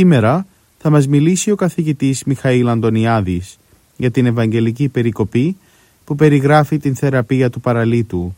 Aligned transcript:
Σήμερα 0.00 0.46
θα 0.78 0.90
μας 0.90 1.06
μιλήσει 1.06 1.50
ο 1.50 1.54
καθηγητής 1.54 2.24
Μιχαήλ 2.24 2.68
Αντωνιάδης 2.68 3.58
για 3.96 4.10
την 4.10 4.26
Ευαγγελική 4.26 4.88
Περικοπή 4.88 5.56
που 6.04 6.14
περιγράφει 6.14 6.78
την 6.78 6.96
θεραπεία 6.96 7.50
του 7.50 7.60
παραλίτου, 7.60 8.36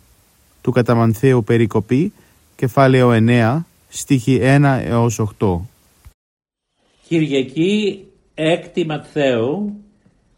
του 0.61 0.71
Καταμανθαίου 0.71 1.45
Περικοπή, 1.45 2.13
κεφάλαιο 2.57 3.11
9, 3.29 3.65
στίχη 3.89 4.41
1 4.43 4.81
έως 4.85 5.19
8. 5.39 5.61
Κυριακή 7.09 8.05
6 8.75 8.85
Ματθαίου, 8.87 9.77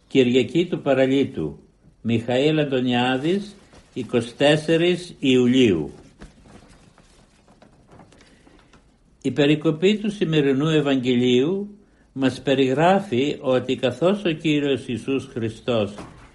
Κυριακή 0.09 0.67
του 0.67 0.81
Παραλίτου, 0.83 1.59
Μιχαήλ 2.01 2.59
Αντωνιάδης, 2.59 3.57
24 3.95 5.15
Ιουλίου. 5.19 5.93
Η 9.27 9.31
περικοπή 9.31 9.99
του 9.99 10.11
σημερινού 10.11 10.69
Ευαγγελίου 10.69 11.79
μας 12.13 12.43
περιγράφει 12.43 13.39
ότι 13.41 13.77
καθώς 13.77 14.25
ο 14.25 14.31
Κύριος 14.31 14.89
Ιησούς 14.89 15.29
Χριστός 15.33 15.95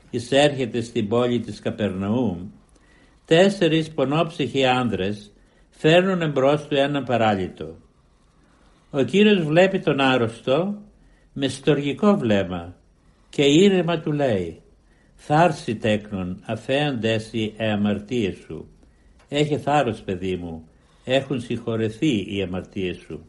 εισέρχεται 0.09 0.81
στην 0.81 1.07
πόλη 1.07 1.39
της 1.39 1.59
Καπερναούμ, 1.59 2.37
τέσσερις 3.25 3.91
πονόψυχοι 3.91 4.65
άνδρες 4.65 5.31
φέρνουν 5.69 6.21
εμπρός 6.21 6.67
του 6.67 6.75
έναν 6.75 7.03
παράλυτο. 7.03 7.75
Ο 8.89 9.01
Κύριος 9.01 9.43
βλέπει 9.43 9.79
τον 9.79 9.99
άρρωστο 9.99 10.81
με 11.33 11.47
στοργικό 11.47 12.17
βλέμμα 12.17 12.75
και 13.29 13.43
ήρεμα 13.43 13.99
του 13.99 14.11
λέει 14.11 14.61
«Θάρση 15.15 15.75
τέκνον 15.75 16.43
αφέαντες 16.45 17.33
οι 17.33 17.53
αμαρτίες 17.57 18.35
σου. 18.45 18.67
Έχει 19.29 19.57
θάρρος 19.57 20.01
παιδί 20.01 20.35
μου, 20.35 20.68
έχουν 21.03 21.41
συγχωρεθεί 21.41 22.35
οι 22.35 22.41
αμαρτίες 22.41 22.97
σου». 22.97 23.25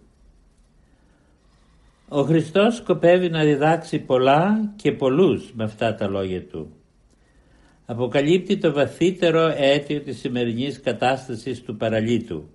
Ο 2.12 2.22
Χριστός 2.22 2.76
σκοπεύει 2.76 3.28
να 3.28 3.44
διδάξει 3.44 3.98
πολλά 3.98 4.72
και 4.76 4.92
πολλούς 4.92 5.52
με 5.54 5.64
αυτά 5.64 5.94
τα 5.94 6.08
λόγια 6.08 6.42
Του. 6.42 6.72
Αποκαλύπτει 7.86 8.58
το 8.58 8.72
βαθύτερο 8.72 9.54
αίτιο 9.56 10.00
της 10.00 10.18
σημερινής 10.18 10.80
κατάστασης 10.80 11.62
του 11.62 11.76
παραλίτου. 11.76 12.48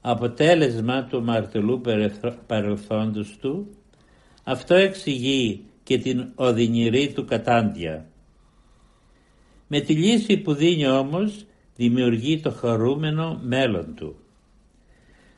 Αποτέλεσμα 0.00 1.04
του 1.04 1.22
μαρτελού 1.22 1.80
παρελθόντος 2.46 3.36
Του, 3.40 3.68
αυτό 4.44 4.74
εξηγεί 4.74 5.64
και 5.82 5.98
την 5.98 6.28
οδυνηρή 6.34 7.12
του 7.12 7.24
κατάντια. 7.24 8.06
Με 9.68 9.80
τη 9.80 9.92
λύση 9.92 10.36
που 10.36 10.54
δίνει 10.54 10.88
όμως 10.88 11.46
δημιουργεί 11.76 12.40
το 12.40 12.50
χαρούμενο 12.50 13.40
μέλλον 13.42 13.94
του. 13.94 14.16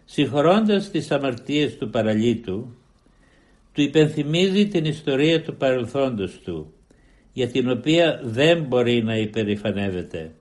Συγχωρώντας 0.09 0.91
τις 0.91 1.11
αμαρτίες 1.11 1.77
του 1.77 1.91
παραλίτου, 1.91 2.75
του 3.72 3.83
υπενθυμίζει 3.83 4.67
την 4.69 4.84
ιστορία 4.84 5.43
του 5.43 5.56
παρελθόντος 5.56 6.41
του, 6.44 6.72
για 7.33 7.49
την 7.49 7.71
οποία 7.71 8.21
δεν 8.25 8.62
μπορεί 8.62 9.03
να 9.03 9.16
υπερηφανεύεται. 9.16 10.34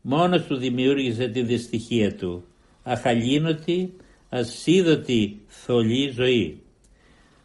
Μόνος 0.00 0.44
του 0.44 0.56
δημιούργησε 0.56 1.28
τη 1.28 1.42
δυστυχία 1.42 2.14
του, 2.14 2.44
αχαλήνωτη, 2.82 3.96
ασίδωτη, 4.28 5.40
θολή 5.46 6.08
ζωή. 6.08 6.62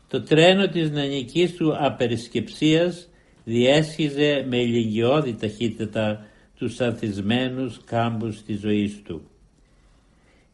Το 0.08 0.22
τρένο 0.22 0.68
της 0.68 0.92
νανικής 0.92 1.56
του 1.56 1.76
απερισκεψίας 1.78 3.10
διέσχιζε 3.44 4.46
με 4.50 4.58
ηλικιώδη 4.58 5.36
ταχύτητα 5.36 6.26
τους 6.56 6.82
ανθισμένους 6.82 7.84
κάμπους 7.86 8.44
της 8.44 8.60
ζωής 8.60 9.02
του. 9.04 9.31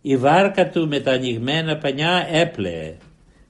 Η 0.09 0.17
βάρκα 0.17 0.69
του 0.69 0.87
με 0.87 0.99
τα 0.99 1.11
ανοιγμένα 1.11 1.77
πανιά 1.77 2.27
έπλεε 2.31 2.95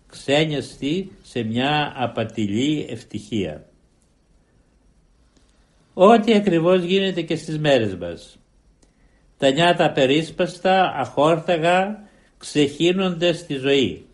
ξένιαστη 0.07 1.11
σε 1.21 1.43
μια 1.43 1.93
απατηλή 1.95 2.87
ευτυχία. 2.89 3.65
Ό,τι 5.93 6.33
ακριβώς 6.33 6.83
γίνεται 6.83 7.21
και 7.21 7.35
στις 7.35 7.59
μέρες 7.59 7.95
μας. 7.95 8.37
Τα 9.37 9.49
νιάτα 9.49 9.91
περίσπαστα, 9.91 10.93
αχόρταγα, 10.95 11.99
ξεχύνονται 12.37 13.33
στη 13.33 13.53
ζωή. 13.53 14.05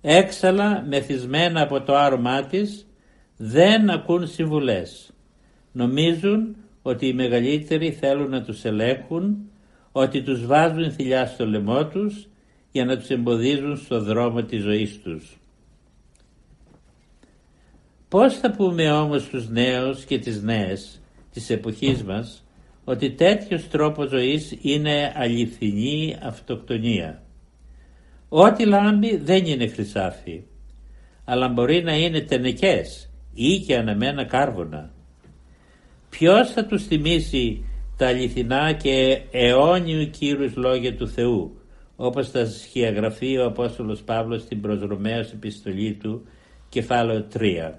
Έξαλα, 0.00 0.84
μεθυσμένα 0.88 1.62
από 1.62 1.80
το 1.80 1.96
άρωμά 1.96 2.44
της, 2.46 2.86
δεν 3.36 3.90
ακούν 3.90 4.26
συμβουλές. 4.26 5.10
Νομίζουν 5.72 6.56
ότι 6.82 7.06
οι 7.06 7.12
μεγαλύτεροι 7.12 7.92
θέλουν 7.92 8.30
να 8.30 8.42
τους 8.42 8.64
ελέγχουν, 8.64 9.46
ότι 9.92 10.22
τους 10.22 10.46
βάζουν 10.46 10.92
θηλιά 10.92 11.26
στο 11.26 11.46
λαιμό 11.46 11.86
τους 11.86 12.28
για 12.72 12.84
να 12.84 12.98
τους 12.98 13.08
εμποδίζουν 13.08 13.76
στο 13.76 14.00
δρόμο 14.00 14.42
της 14.42 14.62
ζωής 14.62 15.00
τους. 15.02 15.36
Πώς 18.08 18.36
θα 18.36 18.50
πούμε 18.50 18.92
όμως 18.92 19.22
στους 19.22 19.48
νέους 19.48 20.04
και 20.04 20.18
τις 20.18 20.42
νέες 20.42 21.00
της 21.32 21.50
εποχής 21.50 22.02
μας 22.02 22.44
ότι 22.84 23.10
τέτοιος 23.10 23.68
τρόπος 23.68 24.08
ζωής 24.08 24.58
είναι 24.60 25.12
αληθινή 25.16 26.16
αυτοκτονία; 26.22 27.22
Ό,τι 28.28 28.64
λάμπει 28.64 29.16
δεν 29.16 29.46
είναι 29.46 29.66
χρυσάφι, 29.66 30.42
αλλά 31.24 31.48
μπορεί 31.48 31.82
να 31.82 31.96
είναι 31.96 32.20
τενεκές 32.20 33.10
ή 33.34 33.58
και 33.58 33.76
αναμένα 33.76 34.24
κάρβουνα. 34.24 34.90
Ποιος 36.10 36.50
θα 36.50 36.66
τους 36.66 36.84
θυμίσει 36.84 37.64
τα 38.02 38.08
αληθινά 38.08 38.72
και 38.72 39.22
αιώνιου 39.30 40.10
κύρους 40.10 40.56
λόγια 40.56 40.96
του 40.96 41.08
Θεού 41.08 41.56
όπως 41.96 42.30
τα 42.30 42.46
σχιαγραφεί 42.46 43.38
ο 43.38 43.44
Απόστολος 43.44 44.02
Παύλος 44.02 44.42
στην 44.42 44.60
προς 44.60 44.80
Ρωμαίος 44.80 45.32
επιστολή 45.32 45.92
του 45.92 46.26
κεφάλαιο 46.68 47.26
3. 47.34 47.72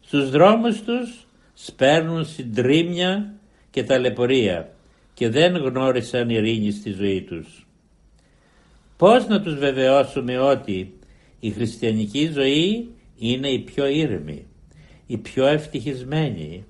Στους 0.00 0.30
δρόμους 0.30 0.82
τους 0.82 1.26
σπέρνουν 1.54 2.24
συντρίμια 2.24 3.34
και 3.70 3.84
ταλαιπωρία 3.84 4.72
και 5.14 5.28
δεν 5.28 5.56
γνώρισαν 5.56 6.30
ειρήνη 6.30 6.70
στη 6.70 6.90
ζωή 6.90 7.22
τους. 7.22 7.66
Πώς 8.96 9.26
να 9.26 9.40
τους 9.42 9.54
βεβαιώσουμε 9.54 10.38
ότι 10.38 10.94
η 11.40 11.50
χριστιανική 11.50 12.30
ζωή 12.32 12.88
είναι 13.18 13.48
η 13.48 13.58
πιο 13.58 13.86
ήρεμη, 13.86 14.46
η 15.06 15.16
πιο 15.16 15.46
ευτυχισμένη, 15.46 16.64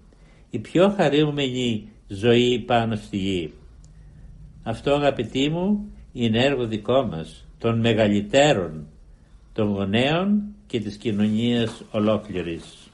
η 0.50 0.58
πιο 0.58 0.94
χαρούμενη 0.96 1.88
ζωή 2.12 2.58
πάνω 2.58 2.96
στη 2.96 3.16
γη. 3.16 3.52
Αυτό 4.62 4.94
αγαπητοί 4.94 5.48
μου 5.48 5.92
είναι 6.12 6.44
έργο 6.44 6.66
δικό 6.66 7.02
μας, 7.02 7.46
των 7.58 7.80
μεγαλύτερων, 7.80 8.86
των 9.52 9.68
γονέων 9.68 10.42
και 10.66 10.80
της 10.80 10.96
κοινωνίας 10.96 11.82
ολόκληρης. 11.90 12.90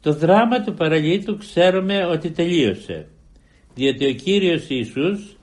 Το 0.00 0.12
δράμα 0.12 0.62
του 0.62 0.74
παραλίτου 0.74 1.36
ξέρουμε 1.36 2.04
ότι 2.04 2.30
τελείωσε, 2.30 3.06
διότι 3.74 4.06
ο 4.06 4.12
Κύριος 4.12 4.68
Ιησούς 4.68 5.36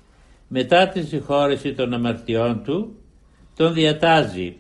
μετά 0.48 0.88
τη 0.88 1.04
συγχώρεση 1.04 1.74
των 1.74 1.94
αμαρτιών 1.94 2.64
του 2.64 2.96
τον 3.56 3.74
διατάζει 3.74 4.56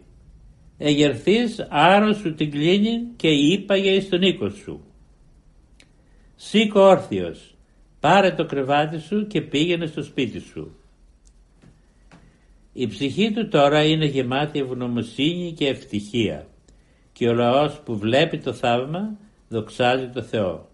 «Εγερθείς 0.78 1.68
άρρωσου 1.70 2.34
την 2.34 2.52
κλίνη 2.52 3.08
και 3.16 3.28
είπαγε 3.28 3.90
εις 3.90 4.10
τον 4.10 4.22
οίκο 4.22 4.50
σου». 4.50 4.85
Σήκω 6.36 6.82
όρθιος, 6.82 7.56
Πάρε 8.06 8.32
το 8.32 8.46
κρεβάτι 8.46 9.00
σου 9.00 9.28
και 9.28 9.42
πήγαινε 9.42 9.86
στο 9.86 10.04
σπίτι 10.04 10.40
σου. 10.40 10.76
Η 12.74 12.88
ψυχή 12.88 13.32
του 13.32 13.48
τώρα 13.48 13.84
είναι 13.84 14.06
γεμάτη 14.06 14.60
ευγνωμοσύνη 14.60 15.54
και 15.54 15.68
ευτυχία 15.68 16.48
και 17.12 17.28
ο 17.28 17.34
λαός 17.34 17.80
που 17.80 17.98
βλέπει 17.98 18.38
το 18.38 18.54
θαύμα 18.54 19.18
δοξάζει 19.48 20.08
το 20.08 20.22
Θεό. 20.22 20.70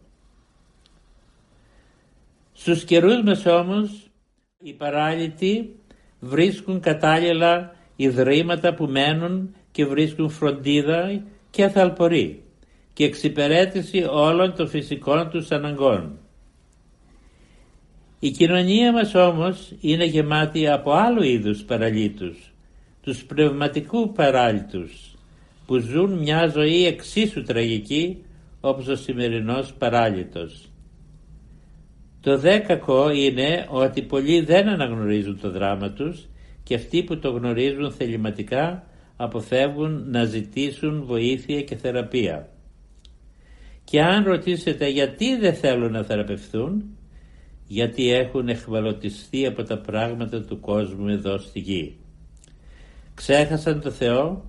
Στους 2.53 2.83
καιρούς 2.83 3.21
μας 3.23 3.45
όμως 3.45 4.09
οι 4.57 4.73
παράλυτοι 4.73 5.75
βρίσκουν 6.19 6.79
κατάλληλα 6.79 7.75
ιδρύματα 7.95 8.73
που 8.73 8.85
μένουν 8.85 9.55
και 9.71 9.85
βρίσκουν 9.85 10.29
φροντίδα 10.29 11.23
και 11.49 11.67
θαλπορή 11.67 12.43
και 12.93 13.03
εξυπηρέτηση 13.03 14.05
όλων 14.09 14.55
των 14.55 14.67
φυσικών 14.67 15.29
τους 15.29 15.51
αναγκών. 15.51 16.19
Η 18.19 18.31
κοινωνία 18.31 18.91
μας 18.91 19.15
όμως 19.15 19.73
είναι 19.81 20.05
γεμάτη 20.05 20.67
από 20.67 20.91
άλλου 20.91 21.23
είδους 21.23 21.63
παραλίτους, 21.63 22.37
τους 23.01 23.23
πνευματικού 23.23 24.11
παράλυτους, 24.11 25.15
που 25.65 25.77
ζουν 25.77 26.11
μια 26.13 26.47
ζωή 26.47 26.85
εξίσου 26.85 27.43
τραγική 27.43 28.23
όπως 28.61 28.87
ο 28.87 28.95
σημερινός 28.95 29.73
παράλυτος. 29.73 30.71
Το 32.21 32.37
δέκακο 32.37 33.11
είναι 33.11 33.67
ότι 33.69 34.01
πολλοί 34.01 34.41
δεν 34.41 34.67
αναγνωρίζουν 34.67 35.39
το 35.39 35.51
δράμα 35.51 35.91
τους 35.91 36.29
και 36.63 36.75
αυτοί 36.75 37.03
που 37.03 37.19
το 37.19 37.29
γνωρίζουν 37.29 37.91
θεληματικά 37.91 38.83
αποφεύγουν 39.15 40.03
να 40.09 40.23
ζητήσουν 40.23 41.03
βοήθεια 41.05 41.61
και 41.61 41.75
θεραπεία. 41.75 42.50
Και 43.91 44.01
αν 44.01 44.23
ρωτήσετε 44.23 44.87
γιατί 44.87 45.37
δεν 45.37 45.53
θέλουν 45.53 45.91
να 45.91 46.03
θεραπευθούν, 46.03 46.97
γιατί 47.67 48.11
έχουν 48.11 48.47
εχβαλωτιστεί 48.47 49.45
από 49.45 49.63
τα 49.63 49.77
πράγματα 49.77 50.41
του 50.41 50.59
κόσμου 50.59 51.07
εδώ 51.07 51.37
στη 51.37 51.59
γη. 51.59 51.97
Ξέχασαν 53.13 53.81
το 53.81 53.91
Θεό, 53.91 54.45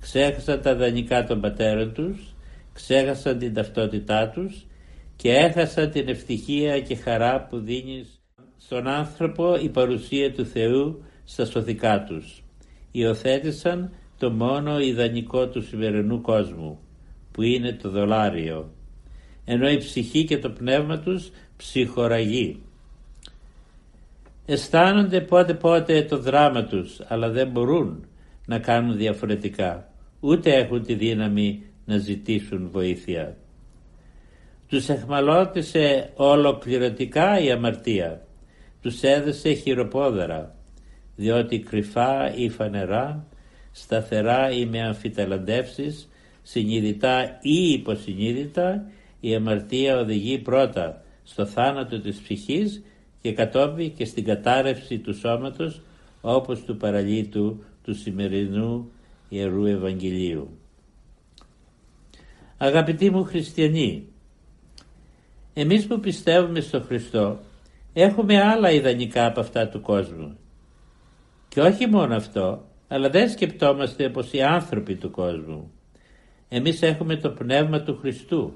ξέχασαν 0.00 0.62
τα 0.62 0.74
δανεικά 0.74 1.24
των 1.24 1.40
πατέρων 1.40 1.92
τους, 1.92 2.34
ξέχασαν 2.72 3.38
την 3.38 3.54
ταυτότητά 3.54 4.28
τους 4.28 4.66
και 5.16 5.32
έχασαν 5.32 5.90
την 5.90 6.08
ευτυχία 6.08 6.80
και 6.80 6.96
χαρά 6.96 7.46
που 7.46 7.58
δίνεις 7.58 8.22
στον 8.56 8.86
άνθρωπο 8.86 9.56
η 9.56 9.68
παρουσία 9.68 10.32
του 10.32 10.46
Θεού 10.46 11.02
στα 11.24 11.44
σωθικά 11.44 12.04
τους. 12.04 12.42
Υιοθέτησαν 12.90 13.92
το 14.18 14.30
μόνο 14.30 14.80
ιδανικό 14.80 15.48
του 15.48 15.62
σημερινού 15.62 16.20
κόσμου, 16.20 16.78
που 17.30 17.42
είναι 17.42 17.72
το 17.72 17.90
δολάριο, 17.90 18.72
ενώ 19.50 19.68
η 19.68 19.76
ψυχή 19.76 20.24
και 20.24 20.38
το 20.38 20.50
πνεύμα 20.50 20.98
τους 20.98 21.30
ψυχοραγεί. 21.56 22.62
Αισθάνονται 24.46 25.20
πότε 25.20 25.54
πότε 25.54 26.02
το 26.02 26.18
δράμα 26.18 26.64
τους, 26.64 27.00
αλλά 27.08 27.30
δεν 27.30 27.48
μπορούν 27.48 28.06
να 28.46 28.58
κάνουν 28.58 28.96
διαφορετικά, 28.96 29.88
ούτε 30.20 30.54
έχουν 30.54 30.82
τη 30.82 30.94
δύναμη 30.94 31.62
να 31.84 31.96
ζητήσουν 31.96 32.68
βοήθεια. 32.72 33.36
Τους 34.68 34.88
εχμαλώτησε 34.88 36.10
ολοκληρωτικά 36.14 37.40
η 37.40 37.50
αμαρτία, 37.50 38.26
τους 38.82 39.02
έδεσε 39.02 39.52
χειροπόδερα, 39.52 40.54
διότι 41.16 41.58
κρυφά 41.58 42.34
ή 42.34 42.48
φανερά, 42.48 43.26
σταθερά 43.72 44.50
ή 44.50 44.66
με 44.66 44.82
αμφιταλαντεύσεις, 44.82 46.08
συνειδητά 46.42 47.38
ή 47.42 47.70
υποσυνείδητα, 47.72 48.90
η 49.20 49.34
αμαρτία 49.34 49.98
οδηγεί 49.98 50.38
πρώτα 50.38 51.02
στο 51.22 51.46
θάνατο 51.46 52.00
της 52.00 52.20
ψυχής 52.20 52.82
και 53.20 53.32
κατόπιν 53.32 53.94
και 53.94 54.04
στην 54.04 54.24
κατάρρευση 54.24 54.98
του 54.98 55.14
σώματος 55.14 55.80
όπως 56.20 56.64
του 56.64 56.76
παραλίτου 56.76 57.64
του 57.82 57.94
σημερινού 57.94 58.90
Ιερού 59.28 59.64
Ευαγγελίου. 59.64 60.58
Αγαπητοί 62.58 63.10
μου 63.10 63.24
χριστιανοί, 63.24 64.06
εμείς 65.54 65.86
που 65.86 66.00
πιστεύουμε 66.00 66.60
στο 66.60 66.80
Χριστό 66.80 67.38
έχουμε 67.92 68.40
άλλα 68.42 68.70
ιδανικά 68.70 69.26
από 69.26 69.40
αυτά 69.40 69.68
του 69.68 69.80
κόσμου. 69.80 70.38
Και 71.48 71.60
όχι 71.60 71.86
μόνο 71.86 72.14
αυτό, 72.14 72.64
αλλά 72.88 73.10
δεν 73.10 73.30
σκεπτόμαστε 73.30 74.08
πως 74.10 74.32
οι 74.32 74.42
άνθρωποι 74.42 74.94
του 74.94 75.10
κόσμου. 75.10 75.70
Εμείς 76.48 76.82
έχουμε 76.82 77.16
το 77.16 77.30
πνεύμα 77.30 77.82
του 77.82 77.96
Χριστού 77.96 78.54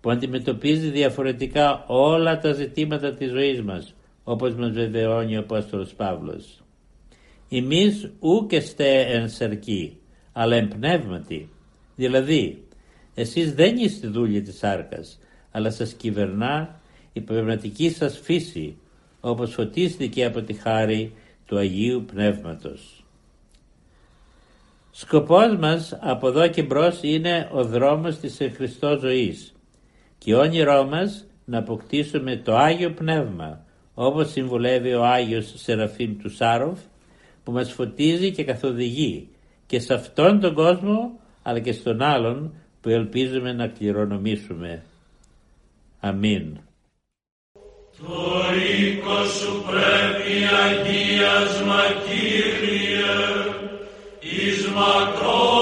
που 0.00 0.10
αντιμετωπίζει 0.10 0.90
διαφορετικά 0.90 1.84
όλα 1.86 2.38
τα 2.38 2.52
ζητήματα 2.52 3.12
της 3.12 3.30
ζωής 3.30 3.62
μας 3.62 3.94
όπως 4.24 4.54
μας 4.54 4.70
βεβαιώνει 4.70 5.36
ο 5.36 5.40
Απόστολος 5.40 5.94
Παύλος. 5.94 6.62
Εμείς 7.48 8.10
ούκεστε 8.18 9.00
εν 9.00 9.28
σαρκή 9.28 9.98
αλλά 10.32 10.56
εν 10.56 10.68
πνεύματι. 10.68 11.48
Δηλαδή 11.96 12.62
εσείς 13.14 13.54
δεν 13.54 13.76
είστε 13.76 14.08
δούλοι 14.08 14.42
της 14.42 14.58
σάρκας 14.58 15.18
αλλά 15.50 15.70
σας 15.70 15.92
κυβερνά 15.92 16.80
η 17.12 17.20
πνευματική 17.20 17.90
σας 17.90 18.18
φύση 18.18 18.76
όπως 19.20 19.52
φωτίστηκε 19.52 20.24
από 20.24 20.42
τη 20.42 20.52
χάρη 20.52 21.12
του 21.46 21.58
Αγίου 21.58 22.04
Πνεύματος. 22.12 23.04
Σκοπός 24.90 25.56
μας 25.56 25.98
από 26.00 26.28
εδώ 26.28 26.48
και 26.48 26.62
μπρος 26.62 26.98
είναι 27.02 27.48
ο 27.52 27.64
δρόμος 27.64 28.18
της 28.18 28.40
εν 28.40 28.52
Χριστώ 28.54 28.98
ζωής 29.00 29.52
και 30.18 30.34
όνειρό 30.34 30.84
μας 30.84 31.26
να 31.44 31.58
αποκτήσουμε 31.58 32.36
το 32.36 32.56
Άγιο 32.56 32.90
Πνεύμα 32.90 33.64
όπως 33.94 34.30
συμβουλεύει 34.30 34.94
ο 34.94 35.04
Άγιος 35.04 35.52
Σεραφείμ 35.56 36.16
του 36.16 36.30
Σάροφ 36.30 36.78
που 37.44 37.52
μας 37.52 37.72
φωτίζει 37.72 38.32
και 38.32 38.44
καθοδηγεί 38.44 39.28
και 39.66 39.80
σε 39.80 39.94
αυτόν 39.94 40.40
τον 40.40 40.54
κόσμο 40.54 41.20
αλλά 41.42 41.58
και 41.58 41.72
στον 41.72 42.02
άλλον 42.02 42.52
που 42.80 42.88
ελπίζουμε 42.88 43.52
να 43.52 43.66
κληρονομήσουμε. 43.66 44.82
Αμήν. 46.00 46.58
Το 47.98 48.40
οίκο 48.80 49.24
σου 49.24 49.64
πρέπει 49.66 50.44
αγίασμα 50.64 51.82
Κύριε, 52.04 53.06
εις 54.20 54.66
μακρότητα 54.66 55.57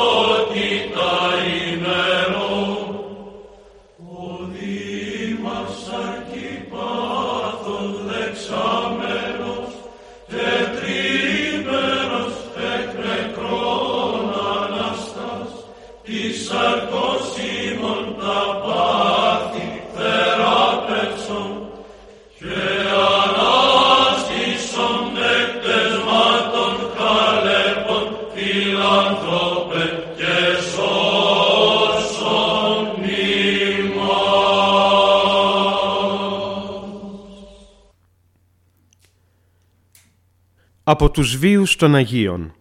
από 40.88 41.10
τους 41.10 41.36
βίους 41.36 41.76
των 41.76 41.94
Αγίων. 41.94 42.54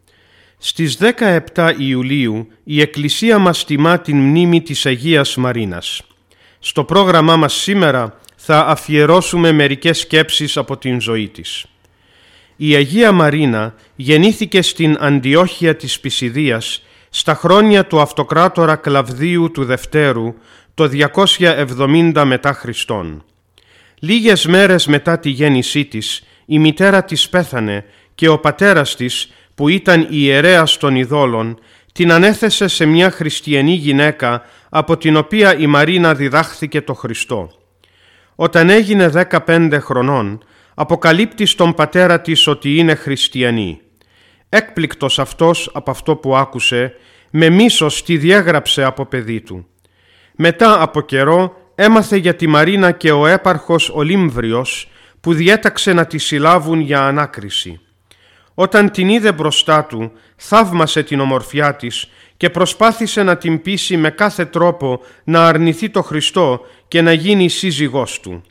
Στις 0.57 0.97
17 1.53 1.73
Ιουλίου 1.77 2.47
η 2.63 2.81
Εκκλησία 2.81 3.37
μας 3.37 3.65
τιμά 3.65 3.99
την 3.99 4.17
μνήμη 4.17 4.61
της 4.61 4.85
Αγίας 4.85 5.35
Μαρίνας. 5.35 6.01
Στο 6.59 6.83
πρόγραμμά 6.83 7.35
μας 7.35 7.53
σήμερα 7.53 8.19
θα 8.35 8.59
αφιερώσουμε 8.59 9.51
μερικές 9.51 9.99
σκέψεις 9.99 10.57
από 10.57 10.77
την 10.77 11.01
ζωή 11.01 11.27
της. 11.27 11.65
Η 12.55 12.75
Αγία 12.75 13.11
Μαρίνα 13.11 13.73
γεννήθηκε 13.95 14.61
στην 14.61 14.97
Αντιόχεια 14.99 15.75
της 15.75 15.99
Πισιδίας 15.99 16.83
στα 17.09 17.35
χρόνια 17.35 17.85
του 17.85 17.99
αυτοκράτορα 17.99 18.75
Κλαβδίου 18.75 19.51
του 19.51 19.65
Δευτέρου 19.65 20.33
το 20.73 20.87
270 20.87 22.23
μετά 22.25 22.53
Χριστόν. 22.53 23.23
Λίγες 23.99 24.45
μέρες 24.45 24.87
μετά 24.87 25.19
τη 25.19 25.29
γέννησή 25.29 25.85
της, 25.85 26.23
η 26.45 26.59
μητέρα 26.59 27.03
της 27.03 27.29
πέθανε 27.29 27.85
και 28.15 28.27
ο 28.27 28.39
πατέρας 28.39 28.95
της, 28.95 29.31
που 29.55 29.69
ήταν 29.69 30.07
ιερέας 30.09 30.77
των 30.77 30.95
ειδόλων, 30.95 31.59
την 31.93 32.11
ανέθεσε 32.11 32.67
σε 32.67 32.85
μια 32.85 33.11
χριστιανή 33.11 33.73
γυναίκα 33.73 34.43
από 34.69 34.97
την 34.97 35.15
οποία 35.15 35.57
η 35.57 35.67
Μαρίνα 35.67 36.13
διδάχθηκε 36.13 36.81
το 36.81 36.93
Χριστό. 36.93 37.51
Όταν 38.35 38.69
έγινε 38.69 39.27
15 39.45 39.77
χρονών, 39.81 40.43
αποκαλύπτει 40.73 41.45
στον 41.45 41.73
πατέρα 41.73 42.21
της 42.21 42.47
ότι 42.47 42.77
είναι 42.77 42.95
χριστιανή. 42.95 43.81
Έκπληκτος 44.49 45.19
αυτός 45.19 45.69
από 45.73 45.91
αυτό 45.91 46.15
που 46.15 46.35
άκουσε, 46.35 46.93
με 47.29 47.49
μίσος 47.49 48.03
τη 48.03 48.17
διέγραψε 48.17 48.83
από 48.83 49.05
παιδί 49.05 49.41
του. 49.41 49.67
Μετά 50.35 50.81
από 50.81 51.01
καιρό 51.01 51.57
έμαθε 51.75 52.15
για 52.15 52.35
τη 52.35 52.47
Μαρίνα 52.47 52.91
και 52.91 53.11
ο 53.11 53.27
έπαρχος 53.27 53.89
Ολύμβριος 53.89 54.89
που 55.19 55.33
διέταξε 55.33 55.93
να 55.93 56.05
τη 56.05 56.17
συλλάβουν 56.17 56.79
για 56.79 57.07
ανάκριση. 57.07 57.79
Όταν 58.55 58.91
την 58.91 59.09
είδε 59.09 59.31
μπροστά 59.31 59.85
του, 59.85 60.11
θαύμασε 60.35 61.03
την 61.03 61.19
ομορφιά 61.19 61.75
της 61.75 62.09
και 62.37 62.49
προσπάθησε 62.49 63.23
να 63.23 63.37
την 63.37 63.61
πείσει 63.61 63.97
με 63.97 64.09
κάθε 64.09 64.45
τρόπο 64.45 65.01
να 65.23 65.47
αρνηθεί 65.47 65.89
το 65.89 66.01
Χριστό 66.01 66.61
και 66.87 67.01
να 67.01 67.13
γίνει 67.13 67.49
σύζυγός 67.49 68.19
του. 68.19 68.43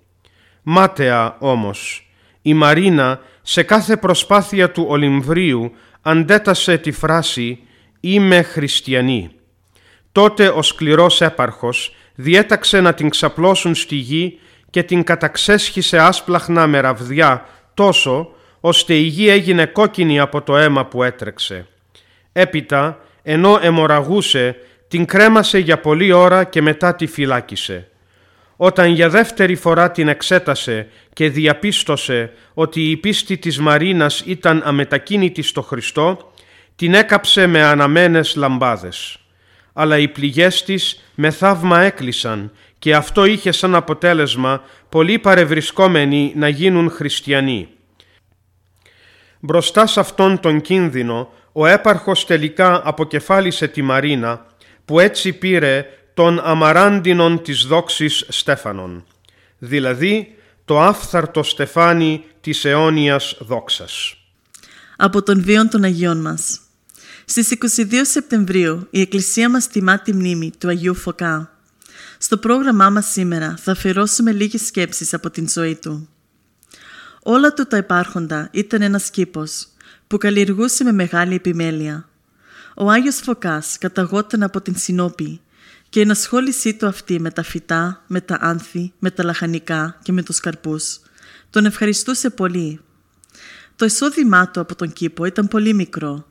Μάταια 0.62 1.36
όμως, 1.38 2.10
η 2.42 2.54
Μαρίνα 2.54 3.20
σε 3.42 3.62
κάθε 3.62 3.96
προσπάθεια 3.96 4.70
του 4.70 4.84
Ολυμβρίου 4.88 5.72
αντέτασε 6.02 6.78
τη 6.78 6.92
φράση 6.92 7.58
«Είμαι 8.00 8.42
χριστιανή». 8.42 9.30
Τότε 10.12 10.48
ο 10.48 10.62
σκληρός 10.62 11.20
έπαρχος 11.20 11.94
διέταξε 12.14 12.80
να 12.80 12.94
την 12.94 13.08
ξαπλώσουν 13.08 13.74
στη 13.74 13.94
γη 13.94 14.38
και 14.70 14.82
την 14.82 15.02
καταξέσχισε 15.02 15.98
άσπλαχνα 15.98 16.66
με 16.66 16.80
ραβδιά 16.80 17.46
τόσο 17.74 18.33
ώστε 18.66 18.94
η 18.94 19.02
γη 19.02 19.28
έγινε 19.28 19.66
κόκκινη 19.66 20.20
από 20.20 20.42
το 20.42 20.56
αίμα 20.56 20.86
που 20.86 21.02
έτρεξε. 21.02 21.66
Έπειτα, 22.32 22.98
ενώ 23.22 23.58
εμοραγούσε, 23.62 24.56
την 24.88 25.04
κρέμασε 25.04 25.58
για 25.58 25.78
πολλή 25.80 26.12
ώρα 26.12 26.44
και 26.44 26.62
μετά 26.62 26.94
τη 26.94 27.06
φυλάκισε. 27.06 27.88
Όταν 28.56 28.90
για 28.90 29.08
δεύτερη 29.08 29.54
φορά 29.54 29.90
την 29.90 30.08
εξέτασε 30.08 30.88
και 31.12 31.28
διαπίστωσε 31.28 32.32
ότι 32.54 32.90
η 32.90 32.96
πίστη 32.96 33.36
της 33.36 33.58
Μαρίνας 33.58 34.22
ήταν 34.26 34.62
αμετακίνητη 34.64 35.42
στο 35.42 35.62
Χριστό, 35.62 36.32
την 36.76 36.94
έκαψε 36.94 37.46
με 37.46 37.62
αναμένες 37.62 38.34
λαμπάδες. 38.36 39.18
Αλλά 39.72 39.98
οι 39.98 40.08
πληγές 40.08 40.64
της 40.64 41.04
με 41.14 41.30
θαύμα 41.30 41.80
έκλεισαν 41.80 42.52
και 42.78 42.94
αυτό 42.94 43.24
είχε 43.24 43.52
σαν 43.52 43.74
αποτέλεσμα 43.74 44.62
πολλοί 44.88 45.18
παρευρισκόμενοι 45.18 46.32
να 46.36 46.48
γίνουν 46.48 46.90
χριστιανοί. 46.90 47.68
Μπροστά 49.44 49.86
σε 49.86 50.00
αυτόν 50.00 50.40
τον 50.40 50.60
κίνδυνο, 50.60 51.32
ο 51.52 51.66
έπαρχος 51.66 52.26
τελικά 52.26 52.80
αποκεφάλισε 52.84 53.68
τη 53.68 53.82
Μαρίνα, 53.82 54.46
που 54.84 55.00
έτσι 55.00 55.32
πήρε 55.32 55.86
τον 56.14 56.40
αμαράντινον 56.44 57.42
της 57.42 57.64
δόξης 57.64 58.24
Στέφανον, 58.28 59.04
δηλαδή 59.58 60.34
το 60.64 60.80
άφθαρτο 60.80 61.42
στεφάνι 61.42 62.24
της 62.40 62.64
αιώνιας 62.64 63.36
δόξας. 63.40 64.16
Από 64.96 65.22
τον 65.22 65.42
βίον 65.42 65.68
των 65.68 65.84
Αγίων 65.84 66.20
μας. 66.20 66.60
Στις 67.24 67.50
22 67.50 68.04
Σεπτεμβρίου 68.04 68.86
η 68.90 69.00
Εκκλησία 69.00 69.50
μας 69.50 69.68
τιμά 69.68 69.98
τη 69.98 70.14
μνήμη 70.14 70.52
του 70.58 70.68
Αγίου 70.68 70.94
Φωκά. 70.94 71.58
Στο 72.18 72.36
πρόγραμμά 72.36 72.90
μας 72.90 73.06
σήμερα 73.06 73.56
θα 73.58 73.72
αφιερώσουμε 73.72 74.32
λίγες 74.32 74.66
σκέψεις 74.66 75.14
από 75.14 75.30
την 75.30 75.48
ζωή 75.48 75.74
του. 75.74 76.08
Όλα 77.26 77.52
του 77.52 77.66
τα 77.66 77.76
υπάρχοντα 77.76 78.48
ήταν 78.52 78.82
ένας 78.82 79.10
κήπος 79.10 79.66
που 80.06 80.18
καλλιεργούσε 80.18 80.84
με 80.84 80.92
μεγάλη 80.92 81.34
επιμέλεια. 81.34 82.08
Ο 82.76 82.90
Άγιος 82.90 83.16
Φωκάς 83.16 83.78
καταγόταν 83.78 84.42
από 84.42 84.60
την 84.60 84.76
Συνόπη 84.76 85.40
και 85.88 85.98
η 85.98 86.02
ενασχόλησή 86.02 86.74
του 86.74 86.86
αυτή 86.86 87.20
με 87.20 87.30
τα 87.30 87.42
φυτά, 87.42 88.02
με 88.06 88.20
τα 88.20 88.38
άνθη, 88.40 88.92
με 88.98 89.10
τα 89.10 89.24
λαχανικά 89.24 89.98
και 90.02 90.12
με 90.12 90.22
τους 90.22 90.40
καρπούς 90.40 91.00
τον 91.50 91.64
ευχαριστούσε 91.64 92.30
πολύ. 92.30 92.80
Το 93.76 93.84
εισόδημά 93.84 94.50
του 94.50 94.60
από 94.60 94.74
τον 94.74 94.92
κήπο 94.92 95.24
ήταν 95.24 95.48
πολύ 95.48 95.74
μικρό. 95.74 96.26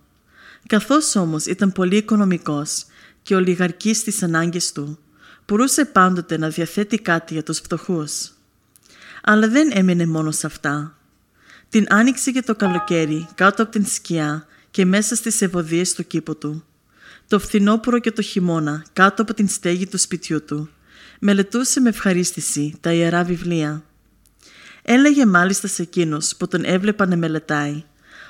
Καθώς 0.68 1.16
όμως 1.16 1.46
ήταν 1.46 1.72
πολύ 1.72 1.96
οικονομικός 1.96 2.86
και 3.22 3.36
ολιγαρκής 3.36 3.98
στις 3.98 4.24
ανάγκες 4.24 4.72
του, 4.72 5.00
μπορούσε 5.48 5.86
πάντοτε 5.86 6.38
να 6.38 6.50
διαθέτει 6.50 6.98
κάτι 6.98 7.34
για 7.34 7.44
τους 7.44 7.58
φτωχούς. 7.60 8.32
Αλλά 9.26 9.48
δεν 9.48 9.70
έμεινε 9.74 10.06
μόνο 10.06 10.32
σε 10.32 10.48
αυτά. 10.48 10.98
Την 11.70 11.86
άνοιξε 11.90 12.32
και 12.32 12.42
το 12.42 12.56
καλοκαίρι 12.56 13.28
κάτω 13.36 13.64
από 13.64 13.72
την 13.72 13.86
σκιά 13.86 14.46
και 14.72 14.86
μέσα 14.86 15.16
στις 15.16 15.42
ευωδίες 15.42 15.94
του 15.94 16.08
κήπου 16.08 16.38
του. 16.38 16.64
Το 17.28 17.40
φθινόπωρο 17.40 18.00
και 18.00 18.12
το 18.12 18.22
χειμώνα 18.22 18.86
κάτω 18.94 19.22
από 19.22 19.34
την 19.34 19.48
στέγη 19.48 19.88
του 19.88 19.98
σπιτιού 19.98 20.44
του. 20.44 20.70
Μελετούσε 21.20 21.80
με 21.80 21.90
ευχαρίστηση 21.90 22.74
τα 22.80 22.94
ιερά 22.94 23.24
βιβλία. 23.24 23.84
Έλεγε 24.82 25.26
μάλιστα 25.26 25.68
σε 25.68 25.82
εκείνους 25.82 26.36
που 26.36 26.48
τον 26.48 26.64
έβλεπαν 26.66 27.10
να 27.10 27.18
μελετάει 27.18 27.84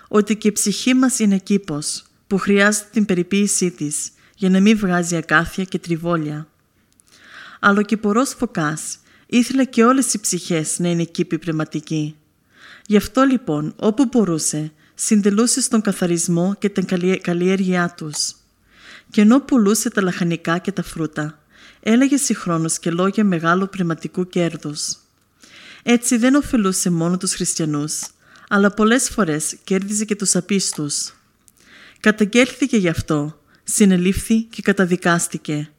ότι 0.08 0.36
και 0.36 0.48
η 0.48 0.52
ψυχή 0.52 0.94
μας 0.94 1.20
είναι 1.20 1.38
κήπος 1.38 2.06
που 2.28 2.38
χρειάζεται 2.38 2.88
την 2.92 3.06
περιποίησή 3.06 3.72
της 3.72 4.12
για 4.36 4.50
να 4.50 4.60
μην 4.60 4.78
βγάζει 4.78 5.16
ακάθια 5.16 5.64
και 5.64 5.80
τριβόλια. 5.80 6.48
Αλλά 7.60 7.80
ο 7.80 7.82
κυπορός 7.82 8.34
φωκάς 8.34 8.98
ήθελε 9.38 9.66
και 9.66 9.84
όλες 9.84 10.14
οι 10.14 10.20
ψυχές 10.20 10.80
να 10.80 10.90
είναι 10.90 11.04
κήποι 11.04 11.40
πνευματικοί. 11.40 12.16
Γι' 12.86 12.98
αυτό 12.98 13.24
λοιπόν 13.24 13.74
όπου 13.76 14.06
μπορούσε 14.06 14.72
συντελούσε 14.96 15.62
στον 15.62 15.82
καθαρισμό 15.82 16.56
και 16.60 16.70
την 16.70 16.86
καλλιέργειά 17.22 17.94
τους. 17.98 18.36
Και 19.12 19.22
ενώ 19.22 19.40
πουλούσε 19.40 19.90
τα 19.90 20.02
λαχανικά 20.02 20.58
και 20.58 20.72
τα 20.72 20.84
φρούτα, 20.84 21.40
έλεγε 21.80 22.18
συγχρόνως 22.18 22.80
και 22.80 22.92
λόγια 22.92 23.24
μεγάλου 23.24 23.70
πνευματικού 23.70 24.28
κέρδους. 24.28 24.98
Έτσι 25.84 26.18
δεν 26.18 26.36
ωφελούσε 26.36 26.90
μόνο 26.90 27.18
τους 27.18 27.34
χριστιανούς, 27.34 28.02
αλλά 28.50 28.72
πολλές 28.72 29.10
φορές 29.10 29.58
κέρδιζε 29.64 30.06
και 30.06 30.16
τους 30.16 30.36
απίστους. 30.36 31.14
Καταγγέλθηκε 32.00 32.78
γι' 32.78 32.90
αυτό, 32.90 33.40
συνελήφθη 33.64 34.42
και 34.44 34.62
καταδικάστηκε. 34.62 35.70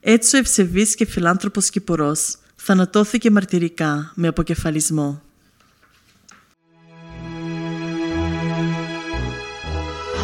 Έτσι 0.00 0.36
ο 0.36 0.38
ευσεβής 0.38 0.94
και 0.94 1.06
φιλάνθρωπος 1.06 1.70
Κυπουρός 1.70 2.38
θανατώθηκε 2.68 3.30
μαρτυρικά 3.30 4.12
με 4.14 4.28
αποκεφαλισμό. 4.28 5.22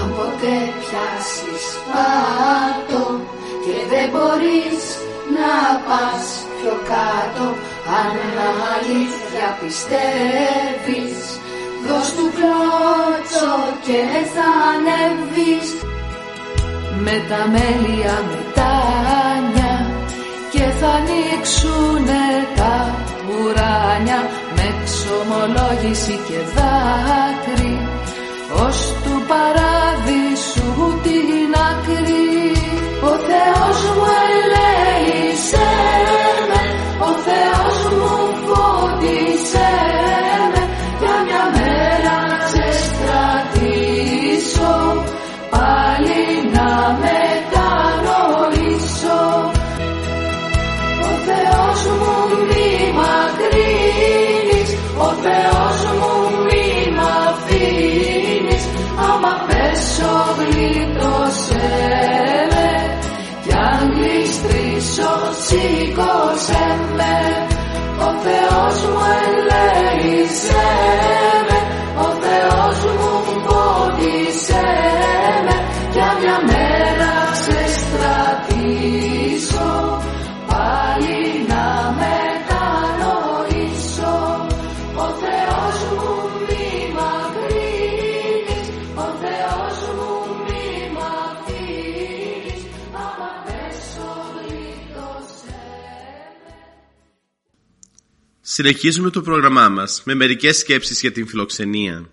Αν 0.03 0.09
ποτέ 0.17 0.57
πιάσεις 0.81 1.65
πάτο 1.91 3.21
και 3.65 3.77
δεν 3.91 4.07
μπορείς 4.13 4.83
να 5.37 5.53
πας 5.87 6.25
πιο 6.57 6.75
κάτω 6.93 7.45
αν 7.99 8.13
αλήθεια 8.75 9.47
πιστεύεις 9.61 11.19
δώσ' 11.87 12.15
του 12.17 12.27
κλώτσο 12.37 13.53
και 13.87 14.01
θα 14.35 14.49
ανέβεις 14.73 15.69
με 17.05 17.17
τα 17.29 17.41
μέλια 17.55 18.15
μετάνια 18.29 19.34
και 20.55 20.67
θα 20.81 20.89
ανοίξουνε 21.01 22.27
τα 22.57 22.77
ουράνια 23.29 24.21
με 24.55 24.65
εξομολόγηση 24.75 26.17
και 26.29 26.39
δάκρυ. 26.55 27.77
Ως 28.67 28.79
του 29.03 29.15
παράδεισου 29.31 30.73
την 31.03 31.51
άκρη 31.71 32.53
ο 33.11 33.13
Θεός 33.29 33.79
μου 33.95 34.05
ο 68.25 68.27
Θεός 68.27 68.85
μου 68.85 69.05
Συνεχίζουμε 98.47 99.11
το 99.11 99.23
πρόγραμμά 99.23 99.69
μας 99.69 100.03
με 100.05 100.15
μερικές 100.15 100.57
σκέψεις 100.57 101.01
για 101.01 101.13
την 101.13 101.27
φιλοξενία. 101.27 102.11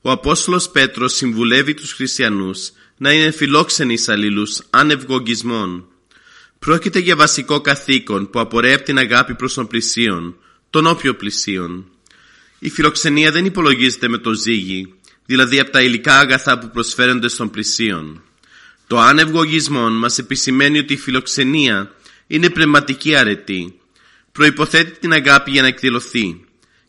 Ο 0.00 0.10
Απόστολος 0.10 0.70
Πέτρος 0.70 1.14
συμβουλεύει 1.14 1.74
τους 1.74 1.92
χριστιανούς 1.92 2.70
να 2.96 3.12
είναι 3.12 3.30
φιλόξενοι 3.30 3.96
σ' 3.96 4.08
αλλήλους 4.08 4.60
ανευγογισμών. 4.70 5.86
Πρόκειται 6.58 6.98
για 6.98 7.16
βασικό 7.16 7.60
καθήκον 7.60 8.30
που 8.30 8.40
απορρέει 8.40 8.72
από 8.72 8.84
την 8.84 8.98
αγάπη 8.98 9.34
προς 9.34 9.54
τον 9.54 9.66
πλησίον, 9.66 10.36
τον 10.70 10.86
όποιο 10.86 11.14
πλησίον. 11.14 11.90
Η 12.58 12.70
φιλοξενία 12.70 13.30
δεν 13.30 13.44
υπολογίζεται 13.44 14.08
με 14.08 14.18
το 14.18 14.32
ζύγι, 14.32 14.94
δηλαδή 15.26 15.58
από 15.58 15.70
τα 15.70 15.82
υλικά 15.82 16.18
αγαθά 16.18 16.58
που 16.58 16.70
προσφέρονται 16.70 17.28
στον 17.28 17.50
πλησίον. 17.50 18.22
Το 18.86 18.98
ανευγογισμόν 18.98 19.98
μας 19.98 20.18
επισημαίνει 20.18 20.78
ότι 20.78 20.92
η 20.92 20.96
φιλοξενία 20.96 21.94
είναι 22.26 22.50
πνευματική 22.50 23.14
αρετή. 23.14 23.78
Προϋποθέτει 24.38 24.98
την 24.98 25.12
αγάπη 25.12 25.50
για 25.50 25.62
να 25.62 25.68
εκδηλωθεί 25.68 26.44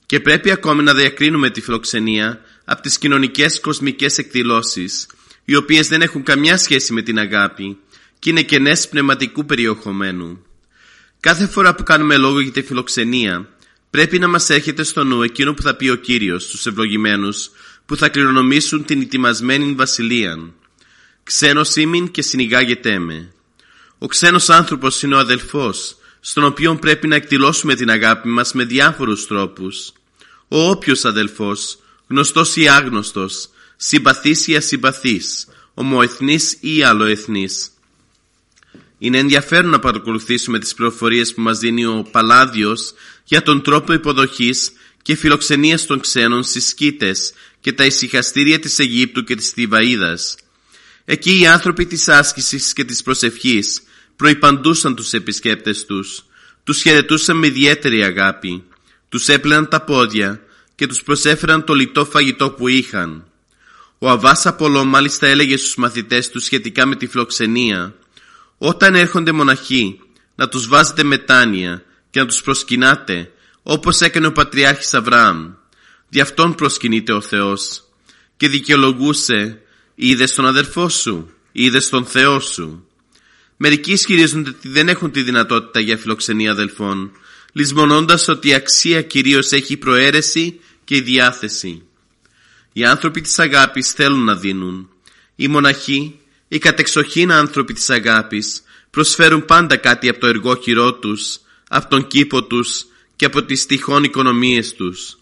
και 0.06 0.20
πρέπει 0.20 0.52
ακόμη 0.52 0.84
να 0.84 0.94
διακρίνουμε 0.94 1.50
τη 1.50 1.62
φιλοξενία 1.62 2.42
από 2.66 2.82
τις 2.82 2.98
κοινωνικές 2.98 3.60
κοσμικές 3.60 4.18
εκδηλώσεις, 4.18 5.08
οι 5.46 5.56
οποίες 5.56 5.88
δεν 5.88 6.02
έχουν 6.02 6.24
καμιά 6.24 6.58
σχέση 6.58 6.94
με 6.94 7.02
την 7.02 7.20
αγάπη 7.20 7.78
και 8.20 8.30
είναι 8.30 8.42
κενές 8.42 8.90
πνευματικού 8.90 9.46
περιεχομένου. 9.46 10.46
Κάθε 11.20 11.48
φορά 11.48 11.76
που 11.76 11.84
κάνουμε 11.84 12.18
λόγο 12.18 12.40
για 12.40 12.52
τη 12.52 12.62
φιλοξενία, 12.62 13.50
πρέπει 13.90 14.20
να 14.20 14.28
μας 14.28 14.50
έρχεται 14.50 14.84
στο 14.84 15.04
νου 15.04 15.24
εκείνο 15.24 15.54
που 15.54 15.62
θα 15.62 15.76
πει 15.76 15.90
ο 15.90 15.96
Κύριος 15.96 16.44
στους 16.44 16.66
ευλογημένους 16.66 17.52
που 17.86 17.96
θα 17.96 18.10
κληρονομήσουν 18.10 18.86
την 18.86 19.02
ετοιμασμένη 19.02 19.74
βασιλεία. 19.74 20.54
Ξένος 21.24 21.76
ήμην 21.76 22.12
και 22.12 22.22
συνηγάγετέ 22.22 23.00
με. 23.00 23.32
Ο 23.98 24.08
ξένος 24.08 24.50
άνθρωπος 24.50 25.02
είναι 25.02 25.16
ο 25.16 25.18
αδελφός, 25.18 25.99
στον 26.20 26.44
οποίο 26.44 26.76
πρέπει 26.76 27.08
να 27.08 27.16
εκδηλώσουμε 27.16 27.76
την 27.76 27.90
αγάπη 27.90 28.28
μας 28.28 28.54
με 28.54 28.64
διάφορους 28.64 29.28
τρόπους. 29.28 29.92
Ο 30.48 30.70
όποιος 30.70 31.06
αδελφός, 31.06 31.80
γνωστός 32.08 32.56
ή 32.56 32.68
άγνωστος, 32.68 33.50
συμπαθής 33.76 34.48
ή 34.48 34.56
ασυμπαθής, 34.56 35.48
ομοεθνής 35.74 36.58
ή 36.60 36.84
αλλοεθνής. 36.84 37.70
Είναι 38.98 39.18
ενδιαφέρον 39.18 39.70
να 39.70 39.80
παρακολουθήσουμε 39.80 40.60
τις 40.60 40.74
πληροφορίες 40.74 41.34
που 41.34 41.42
μας 41.42 41.60
δίνει 41.60 41.86
ο 41.86 42.08
Παλάδιος 42.12 42.94
για 43.24 43.42
τον 43.42 43.62
τρόπο 43.62 43.94
υποδοχής 43.94 44.72
και 45.02 45.16
φιλοξενίας 45.16 45.86
των 45.86 46.00
ξένων 46.00 46.44
στις 46.44 46.68
σκήτες 46.68 47.34
και 47.60 47.74
τα 47.74 47.86
ησυχαστήρια 47.86 48.60
της 48.60 48.80
Αιγύπτου 48.80 49.24
και 49.24 49.36
της 49.36 49.54
Θηβαΐδας. 49.58 50.36
Εκεί 51.06 51.40
οι 51.40 51.48
άνθρωποι 51.48 51.86
της 51.86 52.08
άσκησης 52.08 52.74
και 52.74 52.84
της 52.84 53.04
προσευχής 53.04 53.82
προϋπαντούσαν 54.20 54.96
τους 54.96 55.14
επισκέπτες 55.14 55.86
τους, 55.86 56.26
τους 56.64 56.82
χαιρετούσαν 56.82 57.38
με 57.38 57.48
ιδιαίτερη 57.48 58.04
αγάπη, 58.04 58.64
τους 59.10 59.28
έπλαιναν 59.28 59.68
τα 59.68 59.82
πόδια 59.82 60.42
και 60.76 60.88
τους 60.88 61.04
προσέφεραν 61.04 61.64
το 61.64 61.74
λιτό 61.74 62.06
φαγητό 62.06 62.52
που 62.52 62.68
είχαν. 62.68 63.28
Ο 64.00 64.10
Αβάς 64.10 64.46
Απολό 64.46 64.86
μάλιστα 64.86 65.28
έλεγε 65.28 65.58
στους 65.58 65.76
μαθητές 65.76 66.30
τους 66.30 66.44
σχετικά 66.44 66.86
με 66.86 66.96
τη 66.96 67.08
φιλοξενία 67.08 67.96
«Όταν 68.58 68.96
έρχονται 68.96 69.32
μοναχοί, 69.32 70.00
να 70.36 70.48
τους 70.48 70.68
βάζετε 70.68 71.04
μετάνοια 71.04 71.84
και 72.10 72.20
να 72.20 72.26
τους 72.26 72.42
προσκυνάτε, 72.42 73.32
όπως 73.64 74.02
έκανε 74.02 74.28
ο 74.28 74.32
Πατριάρχης 74.32 74.94
Αβραάμ. 74.94 75.54
Δι' 76.10 76.22
αυτόν 76.22 76.56
προσκυνείται 76.56 77.14
ο 77.14 77.22
Θεός. 77.22 77.84
Και 78.38 78.50
δικαιολογούσε 78.50 79.62
«Είδες 79.96 80.34
τον 80.34 80.46
αδερφό 80.46 80.90
σου, 80.90 81.30
είδες 81.52 81.90
τον 81.90 82.06
Θεό 82.06 82.40
σου». 82.40 82.84
Μερικοί 83.62 83.92
ισχυρίζονται 83.92 84.50
ότι 84.50 84.68
δεν 84.68 84.90
έχουν 84.90 85.12
τη 85.12 85.22
δυνατότητα 85.22 85.80
για 85.80 85.98
φιλοξενία 85.98 86.52
αδελφών, 86.52 87.12
λησμονώντας 87.52 88.28
ότι 88.28 88.48
η 88.48 88.54
αξία 88.54 89.02
κυρίως 89.02 89.52
έχει 89.52 89.74
η 89.74 89.78
προαίρεση 89.78 90.60
και 90.84 90.96
η 90.96 91.02
διάθεση. 91.02 91.84
Οι 92.74 92.86
άνθρωποι 92.86 93.22
της 93.22 93.40
αγάπης 93.40 93.92
θέλουν 93.92 94.24
να 94.24 94.36
δίνουν. 94.36 94.90
Οι 95.36 95.48
μοναχοί, 95.48 96.20
οι 96.48 96.58
κατεξοχήν 96.58 97.32
άνθρωποι 97.32 97.74
της 97.74 97.90
αγάπης, 97.90 98.62
προσφέρουν 98.90 99.46
πάντα 99.46 99.78
κάτι 99.78 100.10
από 100.10 100.20
το 100.20 100.28
εργόχειρό 100.28 100.94
τους, 100.94 101.40
από 101.70 101.90
τον 101.90 102.08
κήπο 102.08 102.44
τους 102.44 102.86
και 103.16 103.26
από 103.26 103.44
τις 103.44 103.66
τυχόν 103.66 104.04
οικονομίες 104.04 104.74
τους. 104.74 105.18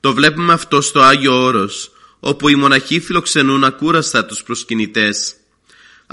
Το 0.00 0.14
βλέπουμε 0.14 0.52
αυτό 0.52 0.80
στο 0.80 1.00
Άγιο 1.00 1.42
Όρος, 1.42 1.92
όπου 2.20 2.48
οι 2.48 2.54
μοναχοί 2.54 3.00
φιλοξενούν 3.00 3.64
ακούραστα 3.64 4.24
τους 4.24 4.42
προσκυνητές. 4.42 5.34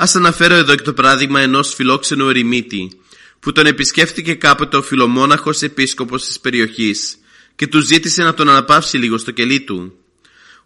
Ας 0.02 0.16
αναφέρω 0.16 0.56
εδώ 0.56 0.76
και 0.76 0.84
το 0.84 0.94
παράδειγμα 0.94 1.42
ενός 1.42 1.74
φιλόξενου 1.74 2.30
ερημίτη, 2.30 2.92
που 3.40 3.52
τον 3.52 3.66
επισκέφθηκε 3.66 4.34
κάποτε 4.34 4.78
ο 4.78 4.82
φιλομόναχος 4.82 5.62
επίσκοπος 5.62 6.26
της 6.26 6.40
περιοχής 6.40 7.18
και 7.56 7.68
του 7.68 7.80
ζήτησε 7.80 8.24
να 8.24 8.34
τον 8.34 8.50
αναπαύσει 8.50 8.98
λίγο 8.98 9.18
στο 9.18 9.32
κελί 9.32 9.60
του. 9.60 9.94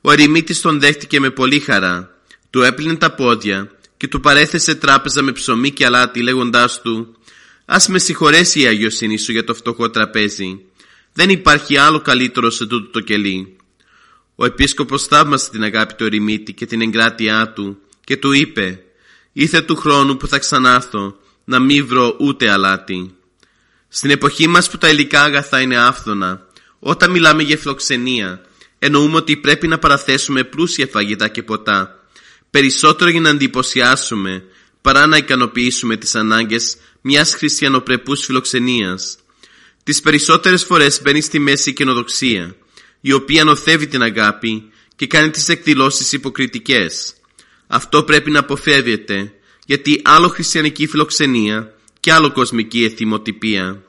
Ο 0.01 0.11
ερημίτης 0.11 0.61
τον 0.61 0.79
δέχτηκε 0.79 1.19
με 1.19 1.29
πολύ 1.29 1.59
χαρά, 1.59 2.09
του 2.49 2.61
έπλυνε 2.61 2.95
τα 2.95 3.11
πόδια 3.11 3.71
και 3.97 4.07
του 4.07 4.19
παρέθεσε 4.19 4.75
τράπεζα 4.75 5.21
με 5.21 5.31
ψωμί 5.31 5.71
και 5.71 5.85
αλάτι 5.85 6.21
λέγοντάς 6.21 6.81
του 6.81 7.17
«Ας 7.65 7.87
με 7.87 7.99
συγχωρέσει 7.99 8.59
η 8.59 8.65
αγιοσύνη 8.65 9.17
σου 9.17 9.31
για 9.31 9.43
το 9.43 9.53
φτωχό 9.53 9.89
τραπέζι. 9.89 10.59
Δεν 11.13 11.29
υπάρχει 11.29 11.77
άλλο 11.77 12.01
καλύτερο 12.01 12.49
σε 12.49 12.65
τούτο 12.65 12.89
το 12.89 12.99
κελί». 12.99 13.55
Ο 14.35 14.45
επίσκοπος 14.45 15.05
θαύμασε 15.05 15.49
την 15.49 15.63
αγάπη 15.63 15.93
του 15.93 16.05
ερημίτη 16.05 16.53
και 16.53 16.65
την 16.65 16.81
εγκράτειά 16.81 17.53
του 17.55 17.77
και 18.03 18.17
του 18.17 18.31
είπε 18.31 18.83
«Ήθε 19.33 19.61
του 19.61 19.75
χρόνου 19.75 20.17
που 20.17 20.27
θα 20.27 20.39
ξανάρθω 20.39 21.15
να 21.43 21.59
μην 21.59 21.87
βρω 21.87 22.15
ούτε 22.19 22.49
αλάτι». 22.49 23.15
Στην 23.87 24.09
εποχή 24.09 24.47
μας 24.47 24.69
που 24.69 24.77
τα 24.77 24.89
υλικά 24.89 25.23
αγαθά 25.23 25.61
είναι 25.61 25.77
άφθονα, 25.77 26.45
όταν 26.79 27.11
μιλάμε 27.11 27.43
για 27.43 27.57
φιλοξενία, 27.57 28.41
εννοούμε 28.79 29.15
ότι 29.15 29.37
πρέπει 29.37 29.67
να 29.67 29.79
παραθέσουμε 29.79 30.43
πλούσια 30.43 30.87
φαγητά 30.87 31.27
και 31.27 31.43
ποτά, 31.43 31.99
περισσότερο 32.49 33.09
για 33.09 33.19
να 33.19 33.29
εντυπωσιάσουμε 33.29 34.43
παρά 34.81 35.05
να 35.05 35.17
ικανοποιήσουμε 35.17 35.97
τις 35.97 36.15
ανάγκες 36.15 36.77
μιας 37.01 37.35
χριστιανοπρεπούς 37.35 38.25
φιλοξενίας. 38.25 39.17
Τις 39.83 40.01
περισσότερες 40.01 40.63
φορές 40.63 41.01
μπαίνει 41.01 41.21
στη 41.21 41.39
μέση 41.39 41.69
η 41.69 41.73
καινοδοξία, 41.73 42.55
η 43.01 43.11
οποία 43.11 43.43
νοθεύει 43.43 43.87
την 43.87 44.01
αγάπη 44.01 44.69
και 44.95 45.07
κάνει 45.07 45.29
τις 45.29 45.49
εκδηλώσεις 45.49 46.11
υποκριτικές. 46.11 47.13
Αυτό 47.73 48.03
πρέπει 48.03 48.31
να 48.31 48.39
αποφεύγεται, 48.39 49.33
γιατί 49.65 50.01
άλλο 50.03 50.27
χριστιανική 50.27 50.87
φιλοξενία 50.87 51.73
και 51.99 52.11
άλλο 52.13 52.31
κοσμική 52.31 52.83
εθιμοτυπία. 52.83 53.83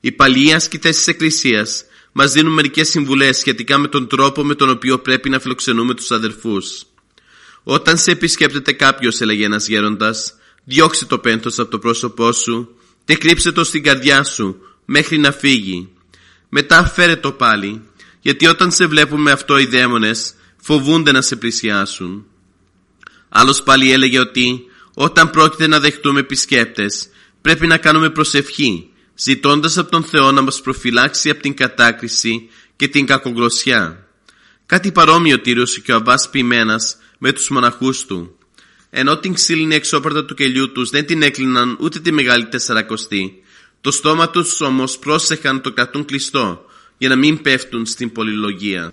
Οι 0.00 0.12
παλιοί 0.12 0.52
ασκητές 0.52 0.96
της 0.96 1.06
Εκκλησίας 1.06 1.84
μας 2.12 2.32
δίνουν 2.32 2.52
μερικές 2.52 2.88
συμβουλές 2.88 3.38
σχετικά 3.38 3.78
με 3.78 3.88
τον 3.88 4.08
τρόπο 4.08 4.44
με 4.44 4.54
τον 4.54 4.70
οποίο 4.70 4.98
πρέπει 4.98 5.28
να 5.28 5.38
φιλοξενούμε 5.38 5.94
τους 5.94 6.10
αδερφούς. 6.10 6.84
Όταν 7.62 7.98
σε 7.98 8.10
επισκέπτεται 8.10 8.72
κάποιος, 8.72 9.20
έλεγε 9.20 9.44
ένας 9.44 9.68
γέροντας, 9.68 10.34
διώξε 10.64 11.06
το 11.06 11.18
πένθος 11.18 11.58
από 11.58 11.70
το 11.70 11.78
πρόσωπό 11.78 12.32
σου 12.32 12.76
και 13.04 13.16
κρύψε 13.16 13.52
το 13.52 13.64
στην 13.64 13.82
καρδιά 13.82 14.24
σου 14.24 14.56
μέχρι 14.84 15.18
να 15.18 15.32
φύγει. 15.32 15.88
Μετά 16.48 16.84
φέρε 16.84 17.16
το 17.16 17.32
πάλι, 17.32 17.82
γιατί 18.20 18.46
όταν 18.46 18.70
σε 18.70 18.86
βλέπουν 18.86 19.20
με 19.20 19.30
αυτό 19.30 19.58
οι 19.58 19.66
δαίμονες 19.66 20.34
φοβούνται 20.56 21.12
να 21.12 21.22
σε 21.22 21.36
πλησιάσουν. 21.36 22.26
Άλλος 23.36 23.62
πάλι 23.62 23.92
έλεγε 23.92 24.18
ότι 24.18 24.64
όταν 24.94 25.30
πρόκειται 25.30 25.66
να 25.66 25.80
δεχτούμε 25.80 26.20
επισκέπτες 26.20 27.08
πρέπει 27.40 27.66
να 27.66 27.76
κάνουμε 27.76 28.10
προσευχή 28.10 28.90
ζητώντας 29.14 29.78
από 29.78 29.90
τον 29.90 30.04
Θεό 30.04 30.32
να 30.32 30.40
μας 30.40 30.60
προφυλάξει 30.60 31.30
από 31.30 31.42
την 31.42 31.54
κατάκριση 31.54 32.48
και 32.76 32.88
την 32.88 33.06
κακογλωσιά. 33.06 34.06
Κάτι 34.66 34.92
παρόμοιο 34.92 35.40
τήρησε 35.40 35.80
και 35.80 35.92
ο 35.92 35.96
Αβάς 35.96 36.30
Ποιμένας 36.30 36.96
με 37.18 37.32
τους 37.32 37.48
μοναχούς 37.48 38.04
του. 38.04 38.38
Ενώ 38.90 39.16
την 39.18 39.34
ξύλινη 39.34 39.74
εξώπαρτα 39.74 40.24
του 40.24 40.34
κελιού 40.34 40.72
τους 40.72 40.90
δεν 40.90 41.06
την 41.06 41.22
έκλειναν 41.22 41.76
ούτε 41.80 42.00
τη 42.00 42.12
μεγάλη 42.12 42.46
τεσσαρακοστή, 42.46 43.42
το 43.80 43.90
στόμα 43.90 44.30
τους 44.30 44.60
όμως 44.60 44.98
πρόσεχαν 44.98 45.60
το 45.60 45.72
κρατούν 45.72 46.04
κλειστό 46.04 46.64
για 46.98 47.08
να 47.08 47.16
μην 47.16 47.42
πέφτουν 47.42 47.86
στην 47.86 48.12
πολυλογία. 48.12 48.92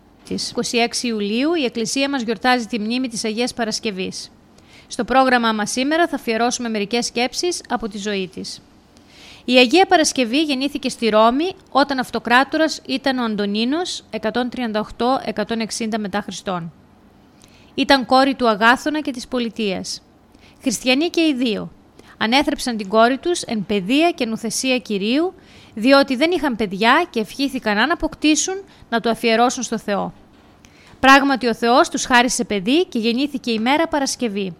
Της 0.31 0.53
26 1.01 1.03
Ιουλίου 1.03 1.53
η 1.53 1.63
Εκκλησία 1.63 2.09
μας 2.09 2.21
γιορτάζει 2.21 2.65
τη 2.65 2.79
μνήμη 2.79 3.07
της 3.07 3.25
Αγίας 3.25 3.53
Παρασκευής. 3.53 4.31
Στο 4.87 5.03
πρόγραμμά 5.03 5.51
μας 5.51 5.71
σήμερα 5.71 6.07
θα 6.07 6.15
αφιερώσουμε 6.15 6.69
μερικές 6.69 7.05
σκέψεις 7.05 7.61
από 7.69 7.87
τη 7.87 7.97
ζωή 7.97 8.27
της. 8.27 8.61
Η 9.45 9.53
Αγία 9.57 9.85
Παρασκευή 9.85 10.41
γεννήθηκε 10.41 10.89
στη 10.89 11.09
Ρώμη 11.09 11.51
όταν 11.71 11.99
αυτοκράτορας 11.99 12.81
ήταν 12.87 13.17
ο 13.17 13.23
Αντωνίνος 13.23 14.03
138-160 14.11 15.97
μετά 15.99 16.21
Χριστόν. 16.21 16.71
Ήταν 17.73 18.05
κόρη 18.05 18.35
του 18.35 18.49
Αγάθωνα 18.49 19.01
και 19.01 19.11
της 19.11 19.27
Πολιτείας. 19.27 20.01
Χριστιανοί 20.61 21.09
και 21.09 21.21
οι 21.21 21.33
δύο. 21.33 21.71
Ανέθρεψαν 22.17 22.77
την 22.77 22.87
κόρη 22.87 23.17
τους 23.17 23.41
εν 23.41 23.65
παιδεία 23.65 24.11
και 24.11 24.25
νουθεσία 24.25 24.77
Κυρίου, 24.77 25.33
διότι 25.73 26.15
δεν 26.15 26.31
είχαν 26.31 26.55
παιδιά 26.55 27.07
και 27.09 27.19
ευχήθηκαν 27.19 27.77
αν 27.77 27.91
αποκτήσουν 27.91 28.55
να 28.89 28.99
το 28.99 29.09
αφιερώσουν 29.09 29.63
στο 29.63 29.77
Θεό. 29.77 30.13
Πράγματι 31.01 31.47
ο 31.47 31.53
Θεός 31.53 31.89
τους 31.89 32.05
χάρισε 32.05 32.43
παιδί 32.43 32.85
και 32.85 32.99
γεννήθηκε 32.99 33.51
η 33.51 33.59
μέρα 33.59 33.87
Παρασκευή. 33.87 34.55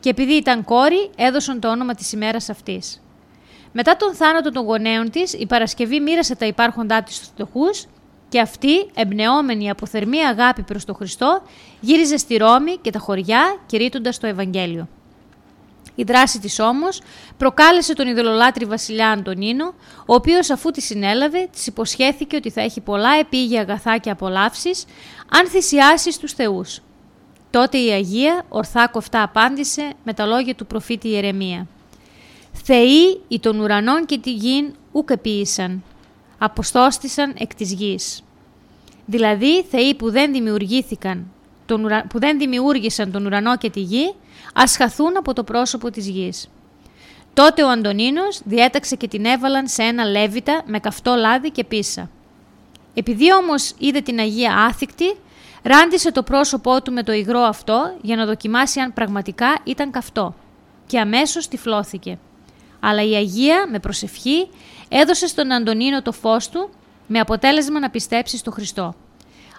Και 0.00 0.08
επειδή 0.10 0.32
ήταν 0.32 0.64
κόρη, 0.64 1.10
έδωσαν 1.16 1.60
το 1.60 1.70
όνομα 1.70 1.94
της 1.94 2.12
ημέρας 2.12 2.48
αυτής. 2.48 3.02
Μετά 3.72 3.96
τον 3.96 4.14
θάνατο 4.14 4.50
των 4.50 4.64
γονέων 4.64 5.10
της, 5.10 5.32
η 5.32 5.46
Παρασκευή 5.46 6.00
μοίρασε 6.00 6.36
τα 6.36 6.46
υπάρχοντά 6.46 7.02
της 7.02 7.16
στους 7.16 7.28
φτωχούς 7.28 7.86
και 8.28 8.40
αυτή, 8.40 8.90
εμπνεόμενη 8.94 9.70
από 9.70 9.86
θερμή 9.86 10.18
αγάπη 10.18 10.62
προς 10.62 10.84
τον 10.84 10.94
Χριστό, 10.94 11.42
γύριζε 11.80 12.16
στη 12.16 12.36
Ρώμη 12.36 12.76
και 12.76 12.90
τα 12.90 12.98
χωριά 12.98 13.56
κηρύττοντας 13.66 14.18
το 14.18 14.26
Ευαγγέλιο. 14.26 14.88
Η 15.94 16.02
δράση 16.02 16.40
της 16.40 16.58
όμως 16.58 17.00
προκάλεσε 17.36 17.94
τον 17.94 18.08
ειδωλολάτρη 18.08 18.64
βασιλιά 18.64 19.10
Αντωνίνο, 19.10 19.74
ο 20.06 20.14
οποίος 20.14 20.50
αφού 20.50 20.70
τη 20.70 20.80
συνέλαβε, 20.80 21.48
της 21.52 21.66
υποσχέθηκε 21.66 22.36
ότι 22.36 22.50
θα 22.50 22.60
έχει 22.60 22.80
πολλά 22.80 23.10
επίγεια 23.20 23.60
αγαθά 23.60 23.96
και 23.96 24.10
απολαύσεις, 24.10 24.84
αν 25.28 25.48
θυσιάσει 25.48 26.12
στους 26.12 26.32
θεούς. 26.32 26.80
Τότε 27.50 27.78
η 27.78 27.90
Αγία 27.90 28.44
ορθά 28.48 28.88
κοφτά 28.88 29.22
απάντησε 29.22 29.92
με 30.04 30.12
τα 30.14 30.26
λόγια 30.26 30.54
του 30.54 30.66
προφήτη 30.66 31.08
Ιερεμία. 31.08 31.66
«Θεοί 32.52 33.20
οι 33.28 33.40
των 33.40 33.60
ουρανών 33.60 34.06
και 34.06 34.18
τη 34.18 34.32
γην 34.32 34.74
ουκ 34.92 35.10
επίησαν, 35.10 35.82
αποστόστησαν 36.38 37.34
εκ 37.38 37.54
της 37.54 37.72
γης». 37.72 38.22
Δηλαδή, 39.06 39.62
θεοί 39.62 39.94
που 39.94 40.10
δεν 40.10 40.32
δημιουργήθηκαν, 40.32 41.32
τον 41.72 41.84
ουρα... 41.84 42.06
που 42.08 42.18
δεν 42.18 42.38
δημιούργησαν 42.38 43.12
τον 43.12 43.26
ουρανό 43.26 43.56
και 43.56 43.70
τη 43.70 43.80
γη, 43.80 44.14
ας 44.54 44.76
χαθούν 44.76 45.16
από 45.16 45.32
το 45.32 45.44
πρόσωπο 45.44 45.90
της 45.90 46.08
γης. 46.08 46.48
Τότε 47.34 47.62
ο 47.62 47.68
Αντωνίνος 47.68 48.40
διέταξε 48.44 48.96
και 48.96 49.08
την 49.08 49.24
έβαλαν 49.24 49.68
σε 49.68 49.82
ένα 49.82 50.04
λέβητα 50.04 50.62
με 50.66 50.78
καυτό 50.78 51.14
λάδι 51.14 51.50
και 51.50 51.64
πίσα. 51.64 52.10
Επειδή 52.94 53.34
όμως 53.34 53.72
είδε 53.78 54.00
την 54.00 54.18
Αγία 54.18 54.54
άθικτη, 54.54 55.16
ράντισε 55.62 56.12
το 56.12 56.22
πρόσωπό 56.22 56.82
του 56.82 56.92
με 56.92 57.02
το 57.02 57.12
υγρό 57.12 57.40
αυτό 57.40 57.96
για 58.02 58.16
να 58.16 58.24
δοκιμάσει 58.24 58.80
αν 58.80 58.92
πραγματικά 58.92 59.58
ήταν 59.64 59.90
καυτό 59.90 60.34
και 60.86 60.98
αμέσως 60.98 61.48
τυφλώθηκε. 61.48 62.18
Αλλά 62.80 63.02
η 63.02 63.14
Αγία 63.14 63.66
με 63.70 63.78
προσευχή 63.78 64.48
έδωσε 64.88 65.26
στον 65.26 65.52
Αντωνίνο 65.52 66.02
το 66.02 66.12
φως 66.12 66.48
του 66.48 66.70
με 67.06 67.18
αποτέλεσμα 67.18 67.80
να 67.80 67.90
πιστέψει 67.90 68.36
στο 68.36 68.50
Χριστό. 68.50 68.94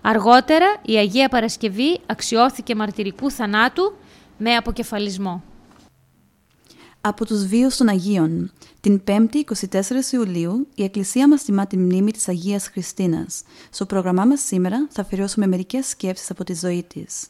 Αργότερα 0.06 0.66
η 0.86 0.96
Αγία 0.96 1.30
Παρασκευή 1.30 2.00
αξιώθηκε 2.06 2.76
μαρτυρικού 2.76 3.32
θανάτου 3.32 3.94
με 4.38 4.56
αποκεφαλισμό. 4.56 5.44
Από 7.02 7.26
τους 7.26 7.46
βίους 7.46 7.78
των 7.78 7.88
Αγίων. 7.88 8.52
Την 8.82 9.04
5η 9.08 9.36
24 9.72 10.12
Ιουλίου 10.12 10.68
η 10.76 10.84
Εκκλησία 10.84 11.28
μας 11.28 11.44
τιμά 11.44 11.68
τη 11.68 11.78
μνήμη 11.78 12.12
της 12.12 12.28
Αγίας 12.28 12.68
Χριστίνας. 12.68 13.44
Στο 13.70 13.86
πρόγραμμά 13.86 14.26
μας 14.26 14.42
σήμερα 14.42 14.88
θα 14.92 15.02
αφιερώσουμε 15.02 15.48
μερικές 15.48 15.88
σκέψεις 15.88 16.30
από 16.30 16.44
τη 16.44 16.56
ζωή 16.56 16.84
της. 16.84 17.28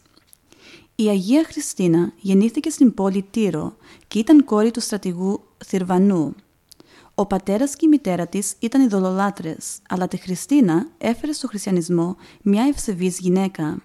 Η 0.96 1.08
Αγία 1.08 1.44
Χριστίνα 1.44 2.14
γεννήθηκε 2.20 2.70
στην 2.70 2.94
πόλη 2.94 3.26
Τύρο 3.32 3.76
και 4.08 4.20
ήταν 4.20 4.44
κόρη 4.44 4.72
του 4.72 4.82
στρατηγού 4.82 5.44
Θυρβανού. 5.66 6.36
Ο 7.16 7.26
πατέρας 7.26 7.76
και 7.76 7.86
η 7.86 7.90
μητέρα 7.90 8.28
της 8.28 8.54
ήταν 8.60 8.82
ειδωλολάτρες, 8.82 9.78
αλλά 9.90 10.08
τη 10.08 10.18
Χριστίνα 10.18 10.88
έφερε 10.98 11.32
στο 11.32 11.48
χριστιανισμό 11.48 12.16
μια 12.42 12.64
ευσεβής 12.64 13.20
γυναίκα. 13.20 13.82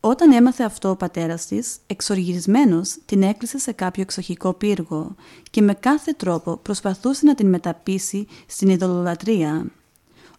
Όταν 0.00 0.32
έμαθε 0.32 0.64
αυτό 0.64 0.90
ο 0.90 0.96
πατέρας 0.96 1.46
της, 1.46 1.76
εξοργισμένος 1.86 2.96
την 3.04 3.22
έκλεισε 3.22 3.58
σε 3.58 3.72
κάποιο 3.72 4.02
εξοχικό 4.02 4.52
πύργο 4.52 5.14
και 5.50 5.62
με 5.62 5.74
κάθε 5.74 6.12
τρόπο 6.12 6.56
προσπαθούσε 6.56 7.26
να 7.26 7.34
την 7.34 7.48
μεταπίσει 7.48 8.26
στην 8.46 8.68
ειδωλολατρία. 8.68 9.66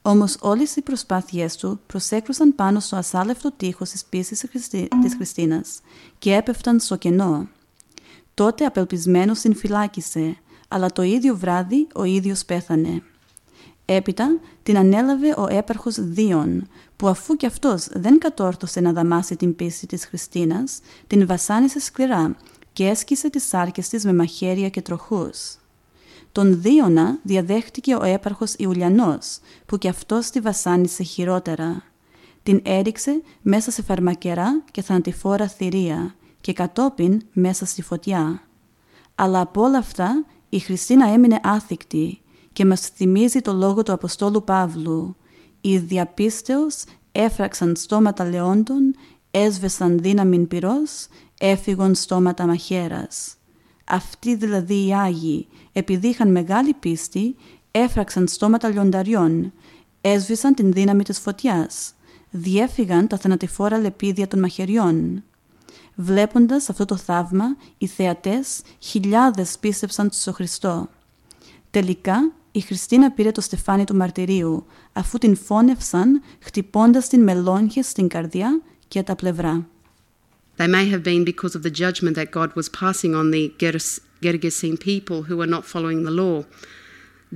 Όμως 0.01 0.37
όλες 0.39 0.75
οι 0.75 0.81
προσπάθειές 0.81 1.55
του 1.55 1.79
προσέκρουσαν 1.87 2.55
πάνω 2.55 2.79
στο 2.79 2.95
ασάλευτο 2.95 3.51
τείχος 3.51 3.89
της 3.89 4.05
πίστης 4.05 4.45
της 5.01 5.15
Χριστίνας 5.15 5.79
και 6.19 6.33
έπεφταν 6.33 6.79
στο 6.79 6.95
κενό. 6.95 7.47
Τότε 8.33 8.65
απελπισμένος 8.65 9.39
την 9.39 9.55
φυλάκισε, 9.55 10.37
αλλά 10.71 10.91
το 10.91 11.01
ίδιο 11.01 11.37
βράδυ 11.37 11.87
ο 11.95 12.03
ίδιος 12.03 12.45
πέθανε. 12.45 13.03
Έπειτα 13.85 14.39
την 14.63 14.77
ανέλαβε 14.77 15.33
ο 15.37 15.47
έπαρχος 15.49 15.95
Δίον, 15.99 16.67
που 16.95 17.07
αφού 17.07 17.35
κι 17.35 17.45
αυτός 17.45 17.87
δεν 17.91 18.17
κατόρθωσε 18.17 18.79
να 18.79 18.91
δαμάσει 18.91 19.35
την 19.35 19.55
πίστη 19.55 19.85
της 19.85 20.05
Χριστίνας, 20.05 20.79
την 21.07 21.25
βασάνισε 21.25 21.79
σκληρά 21.79 22.35
και 22.73 22.87
έσκησε 22.87 23.29
τις 23.29 23.47
σάρκες 23.47 23.89
της 23.89 24.05
με 24.05 24.13
μαχαίρια 24.13 24.69
και 24.69 24.81
τροχούς. 24.81 25.55
Τον 26.31 26.61
Δίωνα 26.61 27.19
διαδέχτηκε 27.23 27.95
ο 27.95 28.03
έπαρχος 28.03 28.53
Ιουλιανός, 28.57 29.39
που 29.65 29.77
κι 29.77 29.87
αυτός 29.87 30.29
τη 30.29 30.39
βασάνισε 30.39 31.03
χειρότερα. 31.03 31.83
Την 32.43 32.61
έριξε 32.63 33.21
μέσα 33.41 33.71
σε 33.71 33.81
φαρμακερά 33.81 34.63
και 34.71 34.81
θανατηφόρα 34.81 35.47
θηρία 35.47 36.15
και 36.41 36.53
κατόπιν 36.53 37.21
μέσα 37.33 37.65
στη 37.65 37.81
φωτιά. 37.81 38.41
Αλλά 39.15 39.39
από 39.39 39.61
όλα 39.61 39.77
αυτά 39.77 40.25
η 40.53 40.59
Χριστίνα 40.59 41.07
έμεινε 41.07 41.39
άθικτη 41.43 42.21
και 42.53 42.65
μας 42.65 42.81
θυμίζει 42.81 43.39
το 43.39 43.53
λόγο 43.53 43.83
του 43.83 43.91
Αποστόλου 43.91 44.43
Παύλου 44.43 45.15
«Οι 45.61 45.77
διαπίστεως 45.77 46.83
έφραξαν 47.11 47.75
στόματα 47.75 48.29
λεόντων, 48.29 48.95
έσβεσαν 49.31 49.99
δύναμην 49.99 50.47
πυρός, 50.47 51.07
έφυγαν 51.39 51.95
στόματα 51.95 52.45
μαχαίρας». 52.45 53.35
Αυτοί 53.85 54.35
δηλαδή 54.35 54.87
οι 54.87 54.93
Άγιοι, 54.93 55.47
επειδή 55.71 56.07
είχαν 56.07 56.31
μεγάλη 56.31 56.73
πίστη, 56.73 57.35
έφραξαν 57.71 58.27
στόματα 58.27 58.69
λιονταριών, 58.69 59.53
έσβησαν 60.01 60.53
την 60.53 60.71
δύναμη 60.71 61.03
της 61.03 61.19
φωτιάς, 61.19 61.93
διέφυγαν 62.29 63.07
τα 63.07 63.17
θανατηφόρα 63.17 63.77
λεπίδια 63.77 64.27
των 64.27 64.39
μαχαιριών. 64.39 65.23
Βλέποντας 66.03 66.69
αυτό 66.69 66.85
το 66.85 66.97
θαύμα, 66.97 67.45
οι 67.77 67.87
θεατές 67.87 68.61
χιλιάδες 68.79 69.57
πίστεψαν 69.59 70.09
στο 70.11 70.31
Χριστό. 70.33 70.89
Τελικά, 71.71 72.31
η 72.51 72.59
Χριστίνα 72.59 73.11
πήρε 73.11 73.31
το 73.31 73.41
στεφάνι 73.41 73.83
του 73.83 73.95
μαρτυρίου, 73.95 74.65
αφού 74.93 75.17
την 75.17 75.35
φώνευσαν 75.35 76.21
χτυπώντας 76.39 77.07
την 77.07 77.23
με 77.23 77.33
λόγχες 77.33 77.87
στην 77.87 78.07
καρδιά 78.07 78.61
και 78.87 79.03
τα 79.03 79.15
πλευρά. 79.15 79.67
They 80.57 80.67
may 80.67 80.91
have 80.93 81.03
been 81.03 81.23
because 81.23 81.53
of 81.57 81.61
the 81.63 81.73
judgment 81.79 82.15
that 82.15 82.29
God 82.31 82.49
was 82.55 82.67
passing 82.81 83.13
on 83.13 83.31
the 83.33 83.51
Gerges- 83.59 83.99
Gergesene 84.21 84.77
people 84.85 85.19
who 85.27 85.35
were 85.35 85.51
not 85.55 85.63
following 85.73 86.03
the 86.05 86.15
law. 86.21 86.43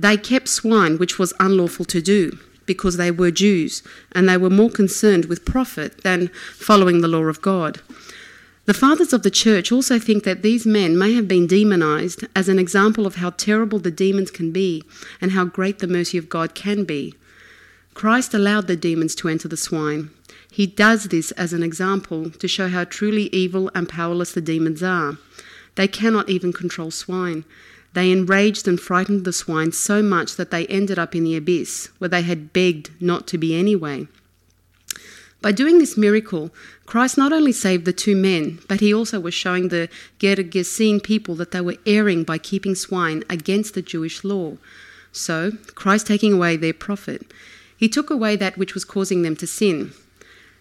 They 0.00 0.16
kept 0.30 0.48
swine, 0.60 0.94
which 0.98 1.14
was 1.18 1.30
unlawful 1.46 1.86
to 1.94 2.00
do, 2.14 2.20
because 2.72 2.96
they 3.02 3.12
were 3.20 3.32
Jews, 3.44 3.72
and 4.14 4.22
they 4.28 4.38
were 4.44 4.54
more 4.60 4.72
concerned 4.82 5.24
with 5.30 5.50
profit 5.54 5.90
than 6.06 6.20
following 6.68 6.98
the 7.00 7.12
law 7.16 7.26
of 7.34 7.38
God. 7.52 7.74
The 8.66 8.74
fathers 8.74 9.12
of 9.12 9.22
the 9.22 9.30
church 9.30 9.70
also 9.70 10.00
think 10.00 10.24
that 10.24 10.42
these 10.42 10.66
men 10.66 10.98
may 10.98 11.14
have 11.14 11.28
been 11.28 11.46
demonized 11.46 12.26
as 12.34 12.48
an 12.48 12.58
example 12.58 13.06
of 13.06 13.14
how 13.14 13.30
terrible 13.30 13.78
the 13.78 13.92
demons 13.92 14.32
can 14.32 14.50
be 14.50 14.82
and 15.20 15.30
how 15.30 15.44
great 15.44 15.78
the 15.78 15.86
mercy 15.86 16.18
of 16.18 16.28
God 16.28 16.56
can 16.56 16.82
be. 16.82 17.14
Christ 17.94 18.34
allowed 18.34 18.66
the 18.66 18.74
demons 18.74 19.14
to 19.16 19.28
enter 19.28 19.46
the 19.46 19.56
swine. 19.56 20.10
He 20.50 20.66
does 20.66 21.04
this 21.04 21.30
as 21.32 21.52
an 21.52 21.62
example 21.62 22.30
to 22.30 22.48
show 22.48 22.66
how 22.66 22.82
truly 22.82 23.28
evil 23.32 23.70
and 23.72 23.88
powerless 23.88 24.32
the 24.32 24.40
demons 24.40 24.82
are. 24.82 25.16
They 25.76 25.86
cannot 25.86 26.28
even 26.28 26.52
control 26.52 26.90
swine. 26.90 27.44
They 27.92 28.10
enraged 28.10 28.66
and 28.66 28.80
frightened 28.80 29.24
the 29.24 29.32
swine 29.32 29.70
so 29.70 30.02
much 30.02 30.34
that 30.34 30.50
they 30.50 30.66
ended 30.66 30.98
up 30.98 31.14
in 31.14 31.22
the 31.22 31.36
abyss, 31.36 31.90
where 31.98 32.08
they 32.08 32.22
had 32.22 32.52
begged 32.52 32.90
not 33.00 33.28
to 33.28 33.38
be 33.38 33.54
anyway. 33.54 34.08
By 35.46 35.52
doing 35.52 35.78
this 35.78 35.96
miracle, 35.96 36.50
Christ 36.86 37.16
not 37.16 37.32
only 37.32 37.52
saved 37.52 37.84
the 37.84 37.92
two 37.92 38.16
men, 38.16 38.58
but 38.66 38.80
he 38.80 38.92
also 38.92 39.20
was 39.20 39.32
showing 39.32 39.68
the 39.68 39.88
Gergesene 40.18 41.00
people 41.00 41.36
that 41.36 41.52
they 41.52 41.60
were 41.60 41.76
erring 41.86 42.24
by 42.24 42.36
keeping 42.36 42.74
swine 42.74 43.22
against 43.30 43.74
the 43.74 43.80
Jewish 43.80 44.24
law. 44.24 44.56
So, 45.12 45.52
Christ 45.76 46.08
taking 46.08 46.32
away 46.32 46.56
their 46.56 46.72
profit, 46.72 47.32
he 47.76 47.88
took 47.88 48.10
away 48.10 48.34
that 48.34 48.58
which 48.58 48.74
was 48.74 48.84
causing 48.84 49.22
them 49.22 49.36
to 49.36 49.46
sin. 49.46 49.92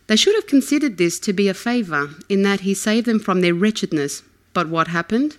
They 0.06 0.16
should 0.16 0.36
have 0.36 0.46
considered 0.46 1.00
this 1.00 1.18
to 1.22 1.34
be 1.34 1.48
a 1.48 1.56
favour, 1.56 2.12
in 2.30 2.44
that 2.44 2.60
he 2.60 2.76
saved 2.76 3.08
them 3.08 3.18
from 3.20 3.42
their 3.42 3.56
wretchedness. 3.56 4.22
But 4.54 4.70
what 4.70 4.90
happened? 4.90 5.38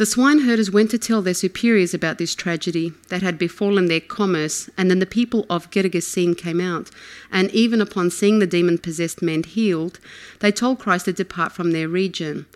The 0.00 0.06
swineherders 0.06 0.72
went 0.72 0.90
to 0.92 0.98
tell 0.98 1.20
their 1.20 1.34
superiors 1.34 1.92
about 1.92 2.16
this 2.16 2.34
tragedy 2.34 2.94
that 3.10 3.20
had 3.20 3.36
befallen 3.36 3.88
their 3.88 4.00
commerce, 4.00 4.70
and 4.78 4.90
then 4.90 4.98
the 4.98 5.04
people 5.04 5.44
of 5.50 5.70
Gergesene 5.70 6.38
came 6.38 6.58
out. 6.58 6.90
And 7.30 7.50
even 7.50 7.82
upon 7.82 8.10
seeing 8.10 8.38
the 8.38 8.46
demon 8.46 8.78
possessed 8.78 9.20
men 9.20 9.42
healed, 9.42 10.00
they 10.38 10.52
told 10.52 10.78
Christ 10.78 11.04
to 11.04 11.12
depart 11.12 11.52
from 11.52 11.72
their 11.72 11.86
region. 11.86 12.46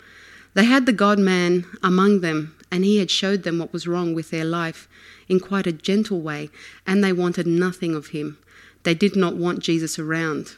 They 0.55 0.65
had 0.65 0.87
the 0.87 0.91
God 0.91 1.19
man 1.19 1.65
among 1.83 2.21
them, 2.21 2.55
and 2.71 2.83
he 2.83 2.97
had 2.97 3.11
showed 3.11 3.43
them 3.43 3.59
what 3.59 3.71
was 3.71 3.85
wrong 3.85 4.15
with 4.15 4.31
their 4.31 4.43
life 4.43 4.89
in 5.29 5.39
quite 5.39 5.67
a 5.67 5.71
gentle 5.71 6.21
way, 6.21 6.49
and 6.87 7.03
they 7.03 7.13
wanted 7.13 7.45
nothing 7.45 7.93
of 7.93 8.07
him. 8.07 8.39
They 8.81 8.95
did 8.95 9.15
not 9.15 9.35
want 9.35 9.59
Jesus 9.59 9.99
around. 9.99 10.55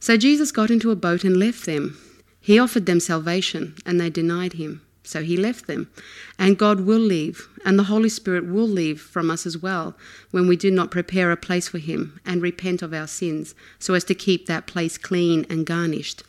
So 0.00 0.16
Jesus 0.16 0.50
got 0.50 0.68
into 0.68 0.90
a 0.90 0.96
boat 0.96 1.22
and 1.22 1.36
left 1.36 1.64
them. 1.64 1.96
He 2.40 2.58
offered 2.58 2.86
them 2.86 2.98
salvation, 2.98 3.76
and 3.86 4.00
they 4.00 4.10
denied 4.10 4.54
him. 4.54 4.80
So 5.03 5.23
he 5.23 5.37
left 5.37 5.67
them. 5.67 5.89
And 6.37 6.57
God 6.57 6.81
will 6.81 6.99
leave, 6.99 7.47
and 7.65 7.79
the 7.79 7.83
Holy 7.83 8.09
Spirit 8.09 8.45
will 8.45 8.67
leave 8.67 8.99
from 8.99 9.31
us 9.31 9.45
as 9.45 9.57
well 9.57 9.95
when 10.31 10.47
we 10.47 10.57
do 10.57 10.69
not 10.69 10.91
prepare 10.91 11.31
a 11.31 11.37
place 11.37 11.69
for 11.69 11.77
him 11.77 12.19
and 12.25 12.41
repent 12.41 12.81
of 12.81 12.93
our 12.93 13.07
sins 13.07 13.55
so 13.79 13.93
as 13.93 14.03
to 14.05 14.13
keep 14.13 14.45
that 14.45 14.67
place 14.67 14.97
clean 14.97 15.45
and 15.49 15.65
garnished. 15.65 16.23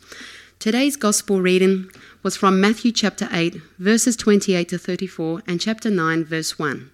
Today's 0.59 0.95
gospel 0.95 1.41
reading 1.41 1.89
was 2.23 2.37
from 2.37 2.61
Matthew 2.61 2.91
chapter 2.91 3.27
8, 3.31 3.57
verses 3.79 4.15
28 4.15 4.69
to 4.69 4.77
34, 4.77 5.43
and 5.47 5.59
chapter 5.59 5.89
9, 5.89 6.23
verse 6.25 6.57
1. 6.57 6.91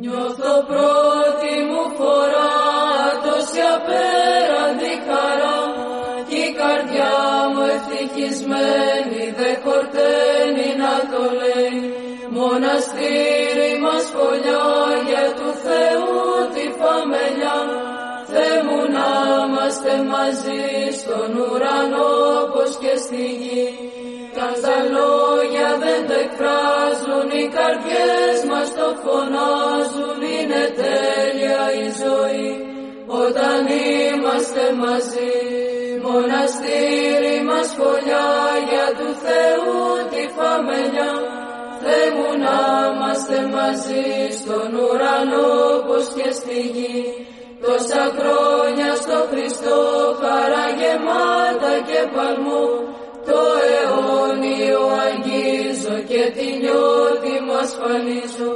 Νιώθω 0.00 0.62
πρώτη 0.66 1.54
μου 1.68 1.96
φορά 1.96 2.50
τόση 3.24 3.60
απέραντη 3.60 4.47
Μαζί 20.19 20.65
στον 20.99 21.29
ουρανό 21.43 22.13
πως 22.53 22.71
και 22.81 22.93
στη 23.03 23.23
γη. 23.41 23.65
Κι 24.33 24.41
αν 24.47 24.53
στα 24.61 24.77
λόγια 24.95 25.69
δεν 25.83 25.99
το 26.09 26.15
εκφράζουν 26.25 27.27
οι 27.39 27.45
καρδιές 27.57 28.37
μας 28.51 28.67
το 28.77 28.87
φωνάζουν. 29.03 30.19
Είναι 30.35 30.63
τέλεια 30.83 31.63
η 31.83 31.87
ζωή 32.01 32.49
όταν 33.23 33.61
είμαστε 33.99 34.63
μαζί. 34.83 35.35
Μοναστήρι 36.05 37.37
μας 37.49 37.67
φωλιά 37.77 38.31
για 38.69 38.87
του 38.97 39.09
Θεού 39.23 39.77
τη 40.11 40.23
φαμελιά. 40.35 41.13
Θεέ 41.81 42.05
μου 42.15 42.29
να 42.45 42.59
είμαστε 42.89 43.37
μαζί 43.55 44.07
στον 44.39 44.69
ουρανό 44.83 45.51
πως 45.87 46.05
και 46.17 46.29
στη 46.39 46.59
γη 46.75 46.99
τόσα 47.69 48.05
χρόνια 48.17 48.89
στο 49.03 49.17
Χριστό 49.31 49.79
χαρά 50.21 50.65
γεμάτα 50.79 51.73
και 51.89 52.01
παλμό 52.15 52.65
το 53.27 53.41
αιώνιο 53.71 54.83
αγγίζω 55.05 55.97
και 56.11 56.21
τη 56.35 56.47
νιώτη 56.61 57.33
μου 57.43 57.55
ασφαλίζω 57.63 58.49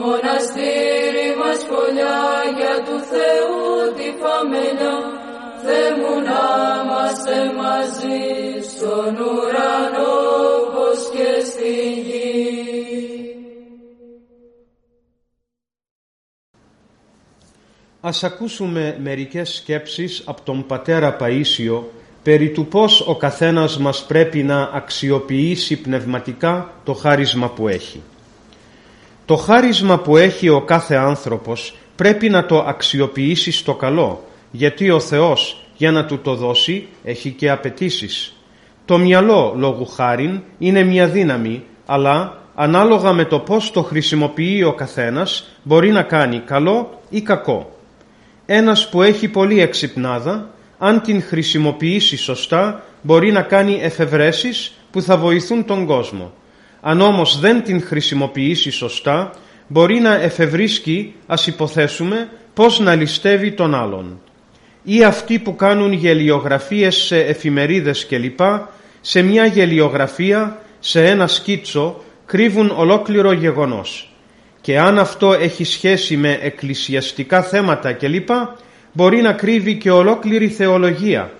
μοναστήρι 0.00 1.28
μας 1.40 1.60
φωλιά 1.68 2.20
για 2.58 2.74
του 2.86 2.96
Θεού 3.10 3.62
τη 3.96 4.08
φαμελιά 4.20 4.96
Θεέ 5.62 5.88
μου 5.98 6.14
να 6.28 6.44
είμαστε 6.80 7.36
μαζί 7.60 8.22
στον 8.70 9.12
ουρανό 9.28 10.53
Ας 18.06 18.24
ακούσουμε 18.24 18.98
μερικές 19.02 19.54
σκέψεις 19.54 20.22
από 20.24 20.42
τον 20.42 20.66
πατέρα 20.66 21.16
Παΐσιο 21.20 21.82
περί 22.22 22.50
του 22.50 22.66
πώς 22.66 23.00
ο 23.00 23.16
καθένας 23.16 23.78
μας 23.78 24.04
πρέπει 24.06 24.42
να 24.42 24.70
αξιοποιήσει 24.72 25.80
πνευματικά 25.80 26.72
το 26.84 26.92
χάρισμα 26.92 27.48
που 27.48 27.68
έχει. 27.68 28.02
Το 29.24 29.36
χάρισμα 29.36 29.98
που 29.98 30.16
έχει 30.16 30.48
ο 30.48 30.62
κάθε 30.62 30.94
άνθρωπος 30.94 31.76
πρέπει 31.96 32.28
να 32.28 32.46
το 32.46 32.58
αξιοποιήσει 32.58 33.52
στο 33.52 33.74
καλό, 33.74 34.24
γιατί 34.50 34.90
ο 34.90 35.00
Θεός 35.00 35.64
για 35.76 35.90
να 35.90 36.04
του 36.04 36.18
το 36.18 36.34
δώσει 36.34 36.88
έχει 37.04 37.30
και 37.30 37.50
απαιτήσεις. 37.50 38.36
Το 38.84 38.98
μυαλό 38.98 39.54
λόγου 39.56 39.86
χάριν 39.86 40.42
είναι 40.58 40.82
μια 40.82 41.08
δύναμη, 41.08 41.62
αλλά 41.86 42.42
ανάλογα 42.54 43.12
με 43.12 43.24
το 43.24 43.38
πώς 43.38 43.70
το 43.70 43.82
χρησιμοποιεί 43.82 44.62
ο 44.62 44.72
καθένας 44.72 45.48
μπορεί 45.62 45.90
να 45.90 46.02
κάνει 46.02 46.38
καλό 46.38 47.00
ή 47.10 47.20
κακό. 47.20 47.68
Ένας 48.46 48.88
που 48.88 49.02
έχει 49.02 49.28
πολύ 49.28 49.60
εξυπνάδα, 49.60 50.50
αν 50.78 51.00
την 51.00 51.22
χρησιμοποιήσει 51.22 52.16
σωστά, 52.16 52.84
μπορεί 53.02 53.32
να 53.32 53.42
κάνει 53.42 53.78
εφευρέσεις 53.82 54.72
που 54.90 55.02
θα 55.02 55.16
βοηθούν 55.16 55.64
τον 55.64 55.86
κόσμο. 55.86 56.32
Αν 56.80 57.00
όμως 57.00 57.40
δεν 57.40 57.62
την 57.62 57.82
χρησιμοποιήσει 57.82 58.70
σωστά, 58.70 59.30
μπορεί 59.66 60.00
να 60.00 60.14
εφευρίσκει, 60.14 61.14
ας 61.26 61.46
υποθέσουμε, 61.46 62.28
πώς 62.54 62.80
να 62.80 62.94
ληστεύει 62.94 63.52
τον 63.52 63.74
άλλον. 63.74 64.20
Ή 64.82 65.04
αυτοί 65.04 65.38
που 65.38 65.56
κάνουν 65.56 65.92
γελιογραφίες 65.92 66.96
σε 66.96 67.20
εφημερίδες 67.20 68.06
κλπ. 68.06 68.40
Σε 69.00 69.22
μια 69.22 69.46
γελιογραφία, 69.46 70.58
σε 70.80 71.06
ένα 71.06 71.26
σκίτσο, 71.26 72.02
κρύβουν 72.26 72.72
ολόκληρο 72.76 73.32
γεγονός. 73.32 74.13
Και 74.64 74.78
αν 74.78 74.98
αυτό 74.98 75.32
έχει 75.32 75.64
σχέση 75.64 76.16
με 76.16 76.38
εκκλησιαστικά 76.42 77.42
θέματα 77.42 77.92
κλπ, 77.92 78.28
μπορεί 78.92 79.20
να 79.20 79.32
κρύβει 79.32 79.76
και 79.76 79.90
ολόκληρη 79.90 80.48
θεολογία. 80.48 81.32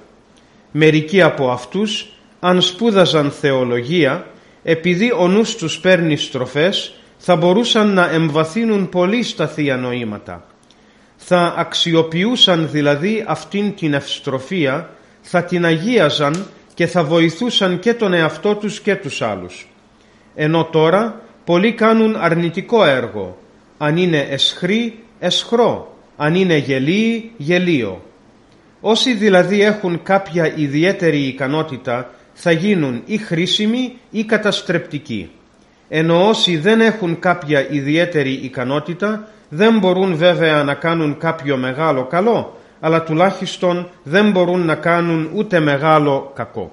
Μερικοί 0.71 1.23
από 1.23 1.51
αυτούς, 1.51 2.07
αν 2.41 2.61
σπούδαζαν 2.61 3.31
θεολογία, 3.31 4.27
επειδή 4.63 5.13
ο 5.19 5.29
νους 5.29 5.57
τους 5.57 5.79
παίρνει 5.79 6.17
στροφές, 6.17 6.95
θα 7.19 7.37
μπορούσαν 7.37 7.93
να 7.93 8.11
εμβαθύνουν 8.11 8.89
πολύ 8.89 9.23
στα 9.23 9.47
θεία 9.47 9.77
νοήματα. 9.77 10.45
Θα 11.17 11.55
αξιοποιούσαν 11.57 12.69
δηλαδή 12.71 13.25
αυτήν 13.27 13.75
την 13.75 13.95
ευστροφία, 13.95 14.91
θα 15.21 15.45
την 15.45 15.65
αγίαζαν 15.65 16.47
και 16.75 16.87
θα 16.87 17.05
βοηθούσαν 17.05 17.79
και 17.79 17.95
τον 17.95 18.13
εαυτό 18.13 18.55
τους 18.55 18.81
και 18.81 18.97
τους 18.97 19.23
άλλους. 19.23 19.69
Ενώ 20.35 20.65
τώρα 20.65 21.23
πολλοί 21.45 21.73
κάνουν 21.73 22.17
αρνητικό 22.17 22.85
έργο. 22.85 23.39
Αν 23.79 23.97
είναι 23.97 24.27
εσχροί, 24.31 24.99
εσχρό. 25.19 25.97
Αν 26.17 26.35
είναι 26.35 26.57
γελίοι, 26.57 27.31
γελίο. 27.37 28.03
Όσοι 28.81 29.15
δηλαδή 29.15 29.63
έχουν 29.63 30.03
κάποια 30.03 30.57
ιδιαίτερη 30.57 31.19
ικανότητα 31.19 32.11
θα 32.33 32.51
γίνουν 32.51 33.03
ή 33.07 33.17
χρήσιμοι 33.17 33.97
ή 34.11 34.25
καταστρεπτικοί. 34.25 35.31
Ενώ 35.89 36.29
όσοι 36.29 36.57
δεν 36.57 36.81
έχουν 36.81 37.19
κάποια 37.19 37.71
ιδιαίτερη 37.71 38.33
ικανότητα 38.33 39.29
δεν 39.49 39.79
μπορούν 39.79 40.17
βέβαια 40.17 40.63
να 40.63 40.75
κάνουν 40.75 41.19
κάποιο 41.19 41.57
μεγάλο 41.57 42.05
καλό, 42.05 42.57
αλλά 42.81 43.03
τουλάχιστον 43.03 43.89
δεν 44.03 44.31
μπορούν 44.31 44.65
να 44.65 44.75
κάνουν 44.75 45.31
ούτε 45.35 45.61
μεγάλο 45.61 46.33
κακό. 46.35 46.73